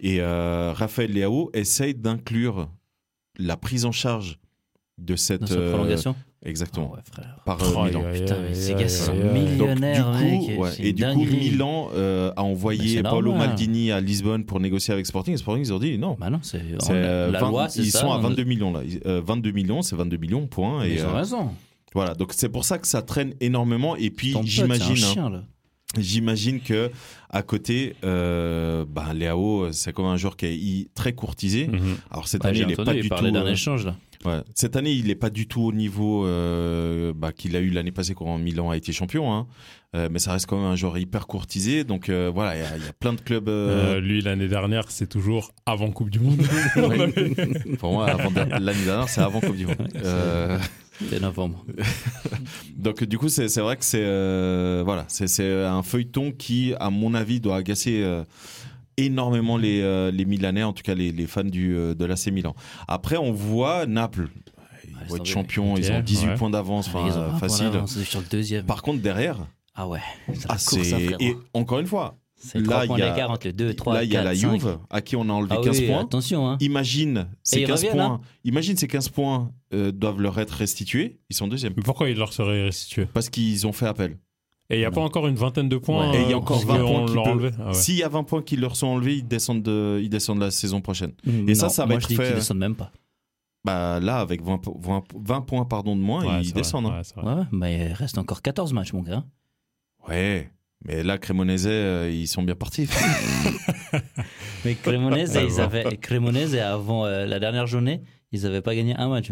[0.00, 2.70] Et euh, Raphaël Leao essaye d'inclure
[3.36, 4.38] la prise en charge
[4.98, 5.40] de cette...
[5.40, 6.14] Dans sa euh, prolongation.
[6.44, 6.92] exactement.
[6.92, 7.36] Ah ouais, frère.
[7.44, 8.04] Par euh, Oh, Milan.
[8.06, 10.58] aïe, Putain, mais ces gars sont millionnaires, coup, mec.
[10.60, 11.24] ouais, c'est et du coup.
[11.24, 13.48] Milan euh, a envoyé c'est Paolo normal.
[13.48, 15.34] Maldini à Lisbonne pour négocier avec Sporting.
[15.34, 16.16] Et Sporting, ils ont dit non.
[16.20, 18.00] Bah non, c'est C'est, on- euh, la 20 loi, c'est ils ça.
[18.00, 18.80] sont à on- 22 millions là.
[18.86, 20.84] Ils- euh, 22 millions, c'est 22 millions, point.
[20.84, 21.50] Et, Ils ont euh, raison.
[21.94, 23.96] Voilà, donc c'est pour ça que ça traîne énormément.
[23.96, 25.42] Et puis j'imagine, hein,
[25.98, 26.90] j'imagine que
[27.30, 31.66] à côté, euh, bah, Léao, c'est comme un joueur qui est très courtisé.
[31.68, 31.96] Mhm.
[32.10, 33.14] Alors cette Ouais, année, il est entendu, pas il du tout.
[33.14, 33.94] parlait d'un échange là.
[34.24, 34.40] Ouais.
[34.54, 37.92] Cette année, il est pas du tout au niveau euh, bah, qu'il a eu l'année
[37.92, 39.32] passée quand Milan a été champion.
[39.32, 39.46] Hein.
[39.94, 41.84] Euh, mais ça reste quand même un joueur hyper courtisé.
[41.84, 43.48] Donc euh, voilà, il y a- il y, a plein de clubs.
[43.48, 46.40] euh, Euh, lui, l'année dernière, c'est toujours avant Coupe du Monde.
[47.78, 48.06] Pour moi,
[48.58, 49.88] l'année dernière, c'est avant Coupe du Monde.
[51.08, 51.64] C'est novembre.
[52.76, 56.90] Donc du coup, c'est vrai que c'est euh, voilà, c'est c'est un feuilleton qui, à
[56.90, 58.22] mon avis, doit agacer euh,
[58.96, 62.26] énormément les euh, les Milanais, en tout cas les, les fans du euh, de l'AC
[62.28, 62.54] Milan.
[62.88, 64.28] Après, on voit Naples,
[64.88, 66.34] ils vont être champions, ils ont 18 ouais.
[66.36, 67.70] points d'avance, Ah, enfin ils ont euh, 20 points facile.
[67.70, 68.66] d'avance sur le deuxième.
[68.66, 69.38] Par contre, derrière,
[69.74, 70.00] Ah ouais.
[70.48, 73.52] Ah, course, et encore une fois, C'est là, 3 il points y a- entre les
[73.52, 74.50] 2, 3, là il y a 4, la 5.
[74.60, 76.00] Juve à qui on a enlevé Ah 15 oui, points.
[76.02, 76.48] attention.
[76.48, 76.56] Hein.
[76.60, 78.04] Imagine ces ils 15 reviennent, points.
[78.14, 78.20] hein.
[78.44, 81.20] Imagine ces 15 points euh, doivent leur être restitués.
[81.30, 84.18] Ils sont deuxième Mais Pourquoi il leur serait restitué parce qu'ils ont fait appel.
[84.72, 84.94] Et il n'y a Non.
[84.94, 86.18] pas encore une vingtaine de points Ouais.
[86.18, 87.74] Et il y a euh, encore qu'on 20 points qui enlevé Ah ouais.
[87.74, 90.50] S'il y a 20 points qui leur sont enlevés, ils descendent, de- ils descendent la
[90.50, 91.12] saison prochaine.
[91.46, 92.90] Et ça, ça va moi, être je dis fait- qu'ils descendent même pas.
[93.64, 96.86] Bah là, avec 20, po- 20 20 points pardon, de moins, Ouais, ils descendent.
[96.86, 97.02] hein.
[97.22, 99.22] Ouais, mais il reste encore 14 matchs, mon gars.
[100.08, 100.50] Ouais,
[100.84, 102.88] mais là, Cremonese, euh, ils sont bien partis.
[104.64, 108.02] Mais Cremonese, Ah, ils avaient, Cremonese, avant euh, la dernière journée,
[108.32, 109.30] ils n'avaient pas gagné un match.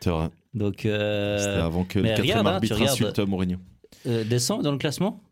[0.00, 0.28] C'est vrai.
[0.54, 2.92] Donc, euh, C'était avant que le mais quatrième regarde, hein, arbitre regardes.
[2.92, 3.58] insulte Mourinho.
[4.06, 5.22] Euh, descend dans le classement?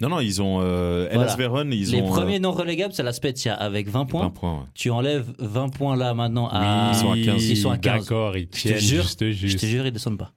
[0.00, 1.64] Non, non, ils ont euh, Voilà.
[1.72, 4.22] Ils Les ont premiers non relégables, c'est la Spezia avec 20 euh, points.
[4.24, 4.54] 20 points.
[4.58, 4.66] ouais.
[4.74, 6.92] Tu enlèves 20 points là maintenant à.
[6.92, 7.44] ils sont à 15.
[7.48, 8.00] Ils sont à 15.
[8.02, 9.60] D'accord, ils te tiennent jure, juste, Je juste.
[9.60, 10.32] te jure, ils descendent pas.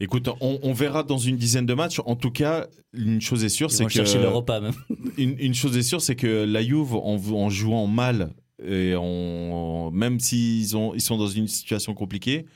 [0.00, 2.00] Écoute, on, on verra dans une dizaine de matchs.
[2.06, 4.72] En tout cas, une chose est sûre, Ils c'est vont que chercher l'Europa même.
[5.18, 8.30] une, une chose est sûre, c'est que la Juve, en, en jouant mal
[8.66, 12.46] et en, même s'ils ont, ils sont dans une situation compliquée,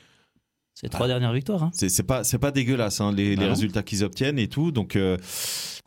[0.79, 1.63] C'est trois dernières victoires.
[1.63, 1.71] Hein.
[1.73, 4.71] c'est pas, c'est pas dégueulasse hein, les, Bah les résultats qu'ils obtiennent et tout.
[4.71, 5.17] Donc, euh,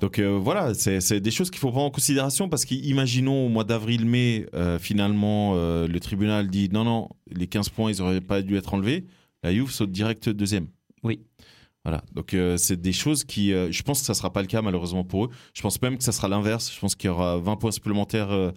[0.01, 3.63] donc euh, voilà, c'est des choses qu'il faut prendre en considération parce qu'imaginons au mois
[3.63, 8.57] d'avril-mai, euh, finalement, le tribunal dit non, non, les 15 points, ils auraient pas dû
[8.57, 9.05] être enlevés.
[9.45, 10.67] La Juve saute direct deuxième.
[11.05, 11.21] Oui.
[11.85, 15.05] Voilà, donc c'est des choses qui, je pense que ça sera pas le cas malheureusement
[15.05, 15.31] pour eux.
[15.55, 16.71] Je pense même que ça sera l'inverse.
[16.75, 18.53] Je pense qu'il y aura 20 points supplémentaires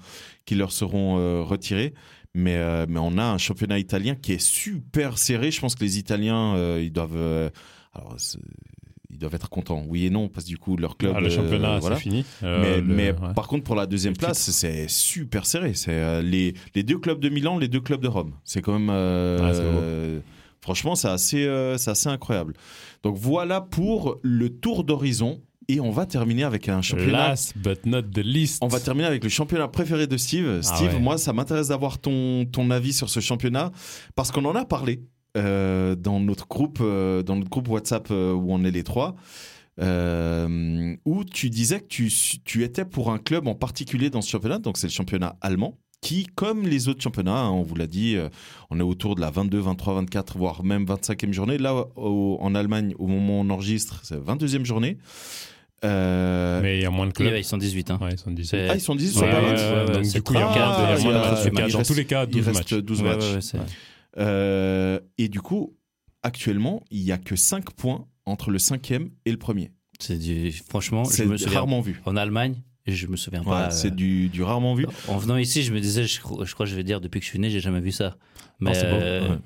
[0.46, 1.94] qui leur seront retirés.
[2.36, 5.52] Mais, euh, mais on a un championnat italien qui est super serré.
[5.52, 7.50] Je pense que les Italiens, euh, ils doivent, euh,
[7.94, 8.40] alors, c'est-
[9.12, 9.84] ils doivent être contents.
[9.88, 11.96] Oui et non, parce que du coup leur club, Ah, le euh, championnat, voilà.
[11.98, 12.26] c'est fini.
[12.42, 13.34] Mais, le- mais ouais.
[13.36, 15.76] par contre, pour la deuxième Le place, c'est super serré.
[15.76, 18.34] C'est euh, les, les deux clubs de Milan, les deux clubs de Rome.
[18.44, 18.90] C'est quand même.
[18.90, 19.80] euh, Ouais, c'est beau.
[19.84, 20.20] euh,
[20.62, 22.54] franchement, c'est assez, euh, c'est assez incroyable.
[23.04, 25.40] Donc voilà pour le tour d'horizon.
[25.68, 27.30] Et on va terminer avec un championnat.
[27.30, 28.60] Last but not the least.
[28.64, 30.62] On va terminer avec le championnat préféré de Steve.
[30.62, 31.00] Steve, Ah ouais.
[31.00, 33.72] moi, ça m'intéresse d'avoir ton, ton avis sur ce championnat
[34.16, 35.02] parce qu'on en a parlé
[35.38, 39.16] euh, dans notre groupe, euh, dans notre groupe WhatsApp euh, où on est les trois,
[41.06, 42.12] où tu disais que tu,
[42.46, 44.60] tu étais pour un club en particulier dans ce championnat.
[44.60, 48.18] Donc c'est le championnat allemand qui, comme les autres championnats, hein, on vous l'a dit,
[48.70, 51.58] on est autour de la 22, 23, 24, voire même 25e journée.
[51.58, 54.98] Là, au- en Allemagne, au moment où on enregistre, c'est la 22e journée.
[55.84, 57.32] Euh, Mais il y a moins de clubs.
[57.32, 57.92] ouais, ils sont 18.
[57.92, 58.00] Hein.
[58.02, 58.50] Ouais, ils sont 18.
[58.50, 60.60] C'est- ah, ils sont 10 Ouais, ouais, donc du coup, il y a Ah, il
[60.60, 61.02] y a- matchs.
[61.02, 62.84] il Il y a reste- Dans tous les cas, 12 il reste matchs.
[62.84, 63.24] 12 Ouais, matchs.
[63.26, 63.64] ouais, ouais, c'est- Ouais.
[64.20, 65.76] Euh, et du coup,
[66.22, 69.72] actuellement, il y a que 5 points entre le cinquième et le premier.
[70.00, 70.52] C'est du...
[70.70, 71.60] Franchement, je C'est me souviens.
[71.60, 72.02] rarement vu.
[72.06, 72.56] En Allemagne,
[72.88, 73.72] je me souviens Ouais, pas.
[73.72, 74.86] c'est euh, du, du rarement vu.
[75.08, 77.20] En venant ici, je me disais, je, crois- je crois que je vais dire, depuis
[77.20, 78.16] que je suis né, j'ai jamais vu ça.
[78.60, 78.72] Mais,
[79.22, 79.40] Non,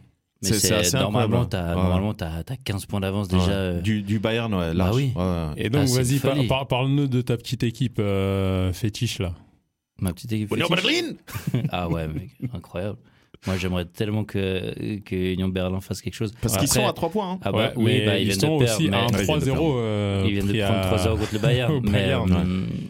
[0.44, 1.50] mais C'est- normalement, incroyable.
[1.50, 1.82] t'as Ouais.
[1.82, 3.46] normalement, t'as t'as 15 points d'avance déjà.
[3.46, 3.52] Ouais.
[3.52, 4.96] euh, Du, du Bayern, ouais, Bah large.
[4.96, 5.12] oui.
[5.16, 5.46] Ouais.
[5.58, 9.34] Et donc, Ah, vas-y, par- par- parle-nous de ta petite équipe euh, fétiche là.
[10.00, 10.52] Ma petite équipe.
[10.56, 10.84] Union fétiche.
[11.54, 12.98] Berlin Ah ouais, mec, incroyable.
[13.46, 16.34] Moi, j'aimerais tellement que, que Union Berlin fasse quelque chose.
[16.42, 17.34] Parce qu'ils sont à 3 points.
[17.34, 17.40] hein.
[17.44, 18.80] Ah bah, Ouais, oui, bah, ils, ils viennent sont de perdre.
[18.80, 19.74] aussi mais- à un Ouais, ils viennent de 3-0.
[19.78, 21.80] euh, Ils viennent de prendre à- 3-0 contre le Bayern.
[21.84, 22.44] mais Bayern, ouais.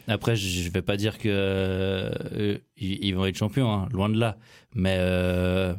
[0.07, 4.37] après, je vais pas dire que euh, ils vont être champions, hein, loin de là.
[4.73, 5.73] Mais euh,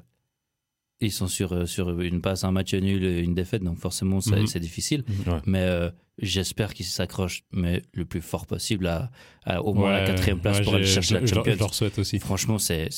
[1.00, 4.46] ils sont sur, euh, sur une passe, un match nul, une défaite, donc forcément, Mhm.
[4.46, 5.04] c'est difficile.
[5.26, 5.38] Ouais.
[5.46, 5.90] Mais euh,
[6.20, 9.10] j'espère qu'ils s'accrochent mais le plus fort possible à,
[9.44, 11.44] à au moins la Ouais, quatrième place ouais, pour aller chercher la je- je leur-
[11.44, 11.54] Champions.
[11.54, 12.18] Je leur souhaite aussi.
[12.18, 12.88] Franchement, c'est.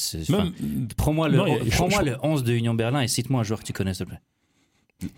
[0.97, 3.93] Prends-moi le, prends-moi le 11 de Union Berlin et cite-moi un joueur que tu connais,
[3.95, 4.21] s'il te plaît.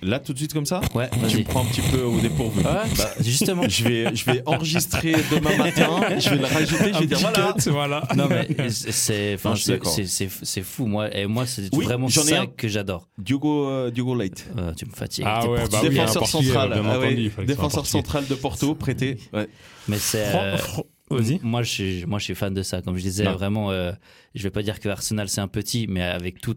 [0.03, 2.61] Là, tout de suite, comme ça Ouais, Tu me prends un petit peu au dépourvu.
[2.61, 2.65] Ouais,
[2.97, 3.69] bah, justement.
[3.69, 7.55] Je vais, je vais enregistrer demain matin, je vais le rajouter, je vais dire voilà.
[7.67, 8.09] voilà.
[8.17, 10.87] Non, mais c'est- c'est c'est- c'est- c'est c'est fou.
[10.87, 12.47] Moi, et moi c'est Oui, vraiment ça un.
[12.47, 13.09] que j'adore.
[13.19, 14.47] Diogo, euh, Diogo Late.
[14.59, 15.25] Euh, tu me fatigues.
[15.27, 16.71] Ah ouais, bah oui, défenseur central.
[16.73, 19.19] bien Ah ouais, défenseur central de Porto, prêté.
[19.33, 19.49] Ouais.
[19.89, 20.31] Mais c'est.
[20.31, 21.39] Fran- euh.
[21.43, 22.81] Moi, je suis, moi, je suis fan de ça.
[22.81, 23.33] Comme je disais, Non.
[23.35, 23.93] vraiment, euh,
[24.35, 26.57] je vais pas dire que Arsenal c'est un petit, mais avec tout,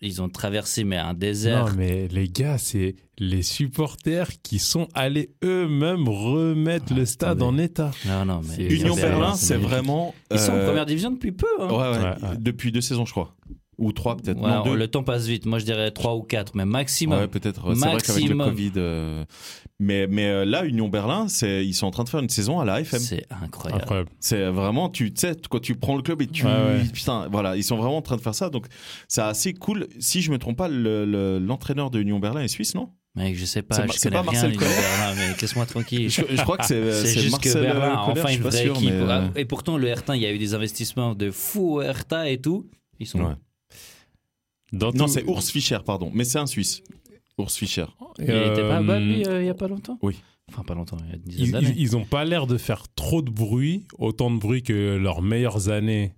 [0.00, 1.66] ils ont traversé mais un désert.
[1.66, 7.38] Non, mais les gars, c'est les supporters qui sont allés eux-mêmes remettre Ah, le stade
[7.42, 7.60] attendez.
[7.60, 7.90] en état.
[8.06, 10.14] Non, non, mais Union Berlin, c'est vraiment.
[10.30, 11.46] ils sont en euh, première division depuis peu.
[11.60, 11.68] hein.
[11.68, 12.36] Ouais, ouais, Ouais, ouais.
[12.38, 13.34] depuis deux saisons, je crois.
[13.78, 14.38] Ou trois, peut-être.
[14.40, 14.76] Ouais, non, deux.
[14.76, 15.46] le temps passe vite.
[15.46, 17.18] Moi, je dirais 3 ou 4, mais maximum.
[17.18, 17.74] Ouais, peut-être.
[17.74, 18.36] C'est vrai qu'avec le.
[18.36, 18.72] Covid.
[18.76, 19.24] euh,
[19.80, 22.60] Mais, mais euh, là, Union Berlin, c'est, ils sont en train de faire une saison
[22.60, 23.00] à la FM.
[23.00, 23.82] c'est incroyable.
[23.82, 24.10] Incroyable.
[24.20, 26.44] C'est vraiment, tu sais, quand tu prends le club et tu.
[26.44, 26.82] Ouais, ouais.
[26.92, 28.50] Putain, voilà, ils sont vraiment en train de faire ça.
[28.50, 28.66] Donc,
[29.08, 29.88] c'est assez cool.
[29.98, 32.90] Si je me trompe pas, le- le- l'entraîneur de Union Berlin est suisse, non?
[33.14, 36.08] Mec, je sais pas, je c'est connais pas rien Marcel Berlin, mais laisse-moi tranquille.
[36.10, 38.36] je, je crois que c'est, C'est c'est juste Marcel que Berlin a enfin je suis
[38.36, 38.90] une pas vraie sûr, équipe.
[38.90, 41.82] mais, euh, Et pourtant, le Hertha, il y a eu des investissements de fou au
[41.82, 42.70] Hertha et tout.
[43.00, 43.20] Ils sont.
[43.20, 43.34] Ouais.
[44.72, 46.10] Dans Non, tout- c'est Urs Fischer, pardon.
[46.14, 46.82] Mais c'est un Suisse.
[47.38, 47.86] Urs Fischer.
[48.18, 49.98] Il était pas à Euh, Bâle, lui, euh, il y a pas longtemps?
[50.02, 50.16] Oui.
[50.50, 51.72] Enfin, pas longtemps, il y a une dizaine Ils, d'années.
[51.76, 55.22] ils, ils ont pas l'air de faire trop de bruit, autant de bruit que leurs
[55.22, 56.12] meilleures années.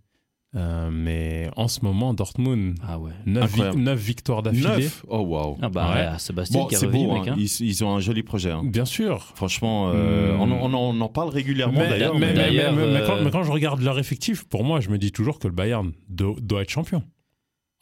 [0.57, 3.11] Euh, mais en ce moment, Dortmund, Ah ouais.
[3.27, 3.95] 9, Incroyable.
[3.95, 4.89] victoires d'affilée.
[5.09, 5.59] Oh, waouh.
[5.61, 6.13] Ah bah, Ouais.
[6.13, 7.13] ouais, Sébastien Bon, c'est beau.
[7.13, 7.27] mec.
[7.29, 7.33] hein.
[7.33, 7.37] hein.
[7.39, 8.53] Ils, ils ont un joli projet.
[8.53, 8.63] hein.
[8.65, 9.33] Bien sûr.
[9.35, 12.15] Franchement, euh, on, en- on en- on en parle régulièrement d'ailleurs.
[12.15, 14.63] mais- mais- mais- D'ailleurs, mais- mais euh, quand, mais quand je regarde leur effectif, pour
[14.63, 17.03] moi, je me dis toujours que le Bayern do- doit être champion.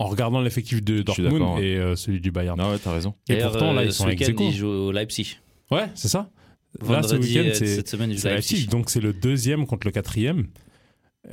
[0.02, 2.58] En regardant l'effectif de Dortmund et euh, celui du Bayern.
[2.58, 3.14] Non, ouais, t'as raison.
[3.28, 5.36] Et D'ailleurs, pourtant, là, euh, ils sont ce ex ils jouent au Leipzig.
[5.70, 6.30] Ouais, c'est ça.
[6.80, 8.28] Là, ce Vendredi, week-end, euh, c'est cette semaine, Leipzig.
[8.28, 8.66] Leipzig.
[8.68, 10.46] Donc, c'est le deuxième contre le quatrième.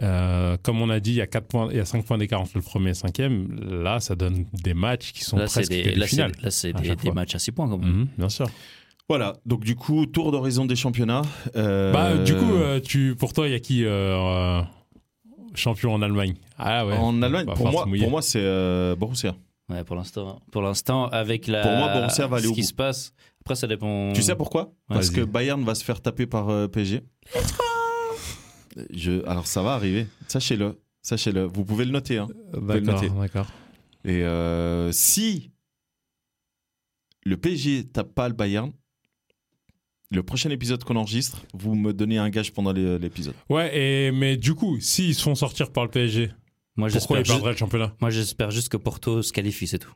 [0.03, 2.17] Euh, comme on a dit, il y a, quatre points, il y a 5 points
[2.20, 3.47] d'écart entre le premier et le cinquième.
[3.84, 6.32] Là, ça donne des matchs qui sont Là, c'est presque des, des là, c'est- finales.
[6.43, 7.89] là, c'est des, des matchs à 6 points, quand même.
[7.91, 8.47] Mhm, bien sûr.
[9.07, 11.24] Voilà, donc du coup, tour d'horizon des championnats.
[11.55, 14.61] euh, Bah, du coup, euh, tu, pour toi, il y a qui euh, euh,
[15.55, 16.95] champion en Allemagne Ah ouais.
[16.97, 19.35] en Allemagne, va pour moi, pour moi c'est euh, Borussia.
[19.69, 22.61] Ouais, pour l'instant, pour l'instant, avec la, Pour moi, Borussia va aller ce au qui
[22.61, 22.67] bout.
[22.67, 23.13] se passe.
[23.41, 24.11] Après, ça dépend.
[24.13, 24.71] Tu sais pourquoi?
[24.87, 27.01] Parce que Bayern va se faire taper par euh, PSG.
[28.91, 31.43] Je, alors ça va arriver, sachez-le, sachez-le.
[31.43, 32.17] Vous pouvez le noter.
[32.17, 32.27] Hein.
[32.53, 33.09] le D'accord, noter.
[33.09, 33.47] d'accord.
[34.05, 35.51] Et euh, si
[37.23, 38.71] le PSG tape pas le Bayern,
[40.12, 43.36] le prochain épisode qu'on enregistre, vous me donnez un gage pendant l'épisode.
[43.49, 46.32] Ouais, et, mais du coup, s'ils se font sortir par le PSG,
[46.76, 47.95] Moi, pourquoi j'espère ils juste, perdraient le championnat?
[48.01, 49.93] Moi, j'espère juste que Porto se qualifie, c'est tout.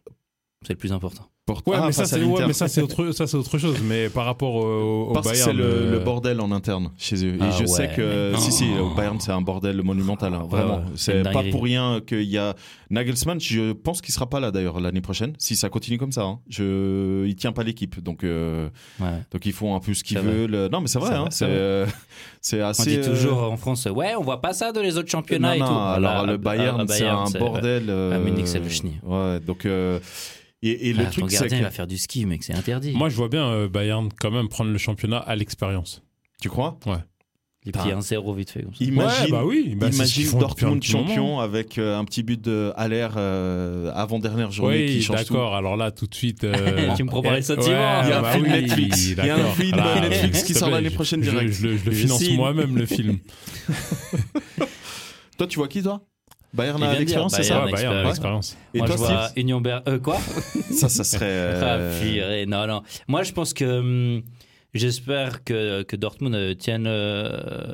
[0.65, 1.29] C'est le plus important.
[1.45, 1.71] Porto.
[1.71, 2.43] Ouais, Ah, mais, ça, c'est, ouais, l'Inter.
[2.47, 3.75] mais ça, c'est autre, ça, c'est autre chose.
[3.83, 5.49] Mais par rapport au, au Parce Bayern.
[5.51, 7.35] c'est le, euh, le bordel en interne chez eux.
[7.41, 10.77] Ah et je sais que si si au Bayern c'est un bordel monumental hein, vraiment.
[10.77, 11.49] ouais, c'est pas dinguerie.
[11.51, 12.55] pour rien qu'il y a
[12.89, 13.41] Nagelsmann.
[13.41, 16.21] Je pense qu'il sera pas là d'ailleurs l'année prochaine si ça continue comme ça.
[16.23, 16.39] hein.
[16.47, 18.69] Je il tient pas l'équipe donc euh,
[19.01, 19.07] Ouais.
[19.29, 20.69] donc ils font un peu ce qu'ils veulent.
[20.71, 21.09] Non mais c'est vrai.
[21.09, 21.85] C'est hein, c'est euh,
[22.39, 22.89] c'est On assez.
[22.89, 25.53] dit euh, toujours en France, ouais, on voit pas ça dans les autres championnats non,
[25.55, 25.73] et non, tout.
[25.73, 27.89] alors À- le à- Bayern, c'est Bayern, un bordel.
[27.89, 28.99] À Munich, c'est le chenille.
[29.03, 29.67] Ouais, donc
[30.69, 32.53] et, et le Ah, truc c'est gardien, que il va faire du ski, mec, c'est
[32.55, 32.91] interdit.
[32.93, 36.01] Moi, je vois bien euh, Bayern quand même prendre le championnat à l'expérience.
[36.41, 36.79] tu crois?
[37.65, 38.61] Il a pris un zéro vite fait.
[38.63, 38.83] Comme ça.
[38.83, 39.73] Imagine, ouais, bah oui.
[39.77, 44.85] Bah, imagine Dortmund champion avec euh, un petit but de Haller euh, avant dernière journée
[44.85, 45.33] qui Oui, change tout.
[45.33, 45.55] d'accord.
[45.55, 46.43] Alors là, tout de suite.
[46.43, 47.41] euh, Tu me les ouais.
[47.63, 49.07] Il y a un bah film oui, Netflix.
[49.07, 51.53] Il y a un film Voilà, Netflix qui sort l'année je- prochaine je- direct.
[51.53, 53.19] Je, le- je le finance moi-même, le film.
[55.37, 56.05] Toi, tu vois qui toi?
[56.53, 58.05] Bayern a l'expérience, c'est ça Bayern, expérience.
[58.07, 58.57] l'expérience.
[58.73, 59.81] Et Moi, toi, je vois Steve Union Ber...
[59.87, 60.17] Euh, quoi
[60.71, 61.25] Ça, ça serait.
[61.27, 62.83] euh, Ah, purée, non, non.
[63.07, 64.23] Moi, je pense que hum,
[64.73, 66.85] j'espère que, que Dortmund euh, tienne.
[66.87, 67.73] euh,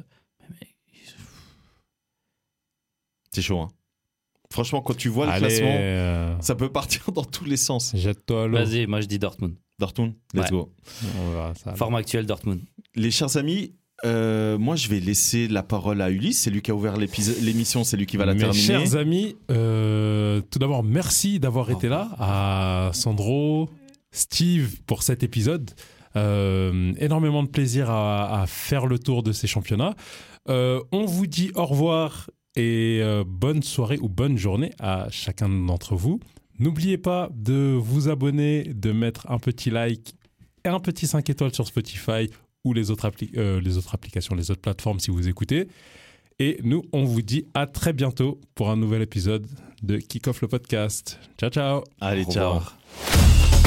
[3.32, 3.60] C'est chaud.
[3.60, 3.70] hein.
[4.52, 7.92] Franchement, quand tu vois le Allez, classement, euh, ça peut partir dans tous les sens.
[7.96, 8.48] jette-toi.
[8.48, 9.56] Vas-y, moi je dis Dortmund.
[9.78, 10.50] Dortmund, let's Ouais.
[10.52, 10.74] go.
[11.20, 11.76] On verra ça.
[11.76, 12.62] Forme actuelle Dortmund.
[12.96, 13.76] Les chers amis,
[14.06, 16.42] euh, moi, je vais laisser la parole à Ulysse.
[16.42, 18.62] C'est lui qui a ouvert l'émission, c'est lui qui va la Mes terminer.
[18.62, 22.10] chers amis, euh, tout d'abord, merci d'avoir Au été là.
[22.20, 23.70] À Sandro,
[24.12, 25.72] Steve, pour cet épisode.
[26.16, 29.96] Euh, énormément de plaisir à, à faire le tour de ces championnats.
[30.48, 36.20] On vous dit au revoir et bonne soirée ou bonne journée à chacun d'entre vous.
[36.58, 40.16] N'oubliez pas de vous abonner, de mettre un petit like
[40.66, 42.30] et un petit 5 étoiles sur Spotify
[42.70, 45.68] ou les autres, appli- euh, les autres applications, les autres plateformes si vous écoutez.
[46.40, 49.46] Et nous, on vous dit à très bientôt pour un nouvel épisode
[49.84, 51.20] de Kick Off le podcast.
[51.38, 52.48] Ciao, ciao Allez, Au ciao.
[52.54, 53.59] revoir.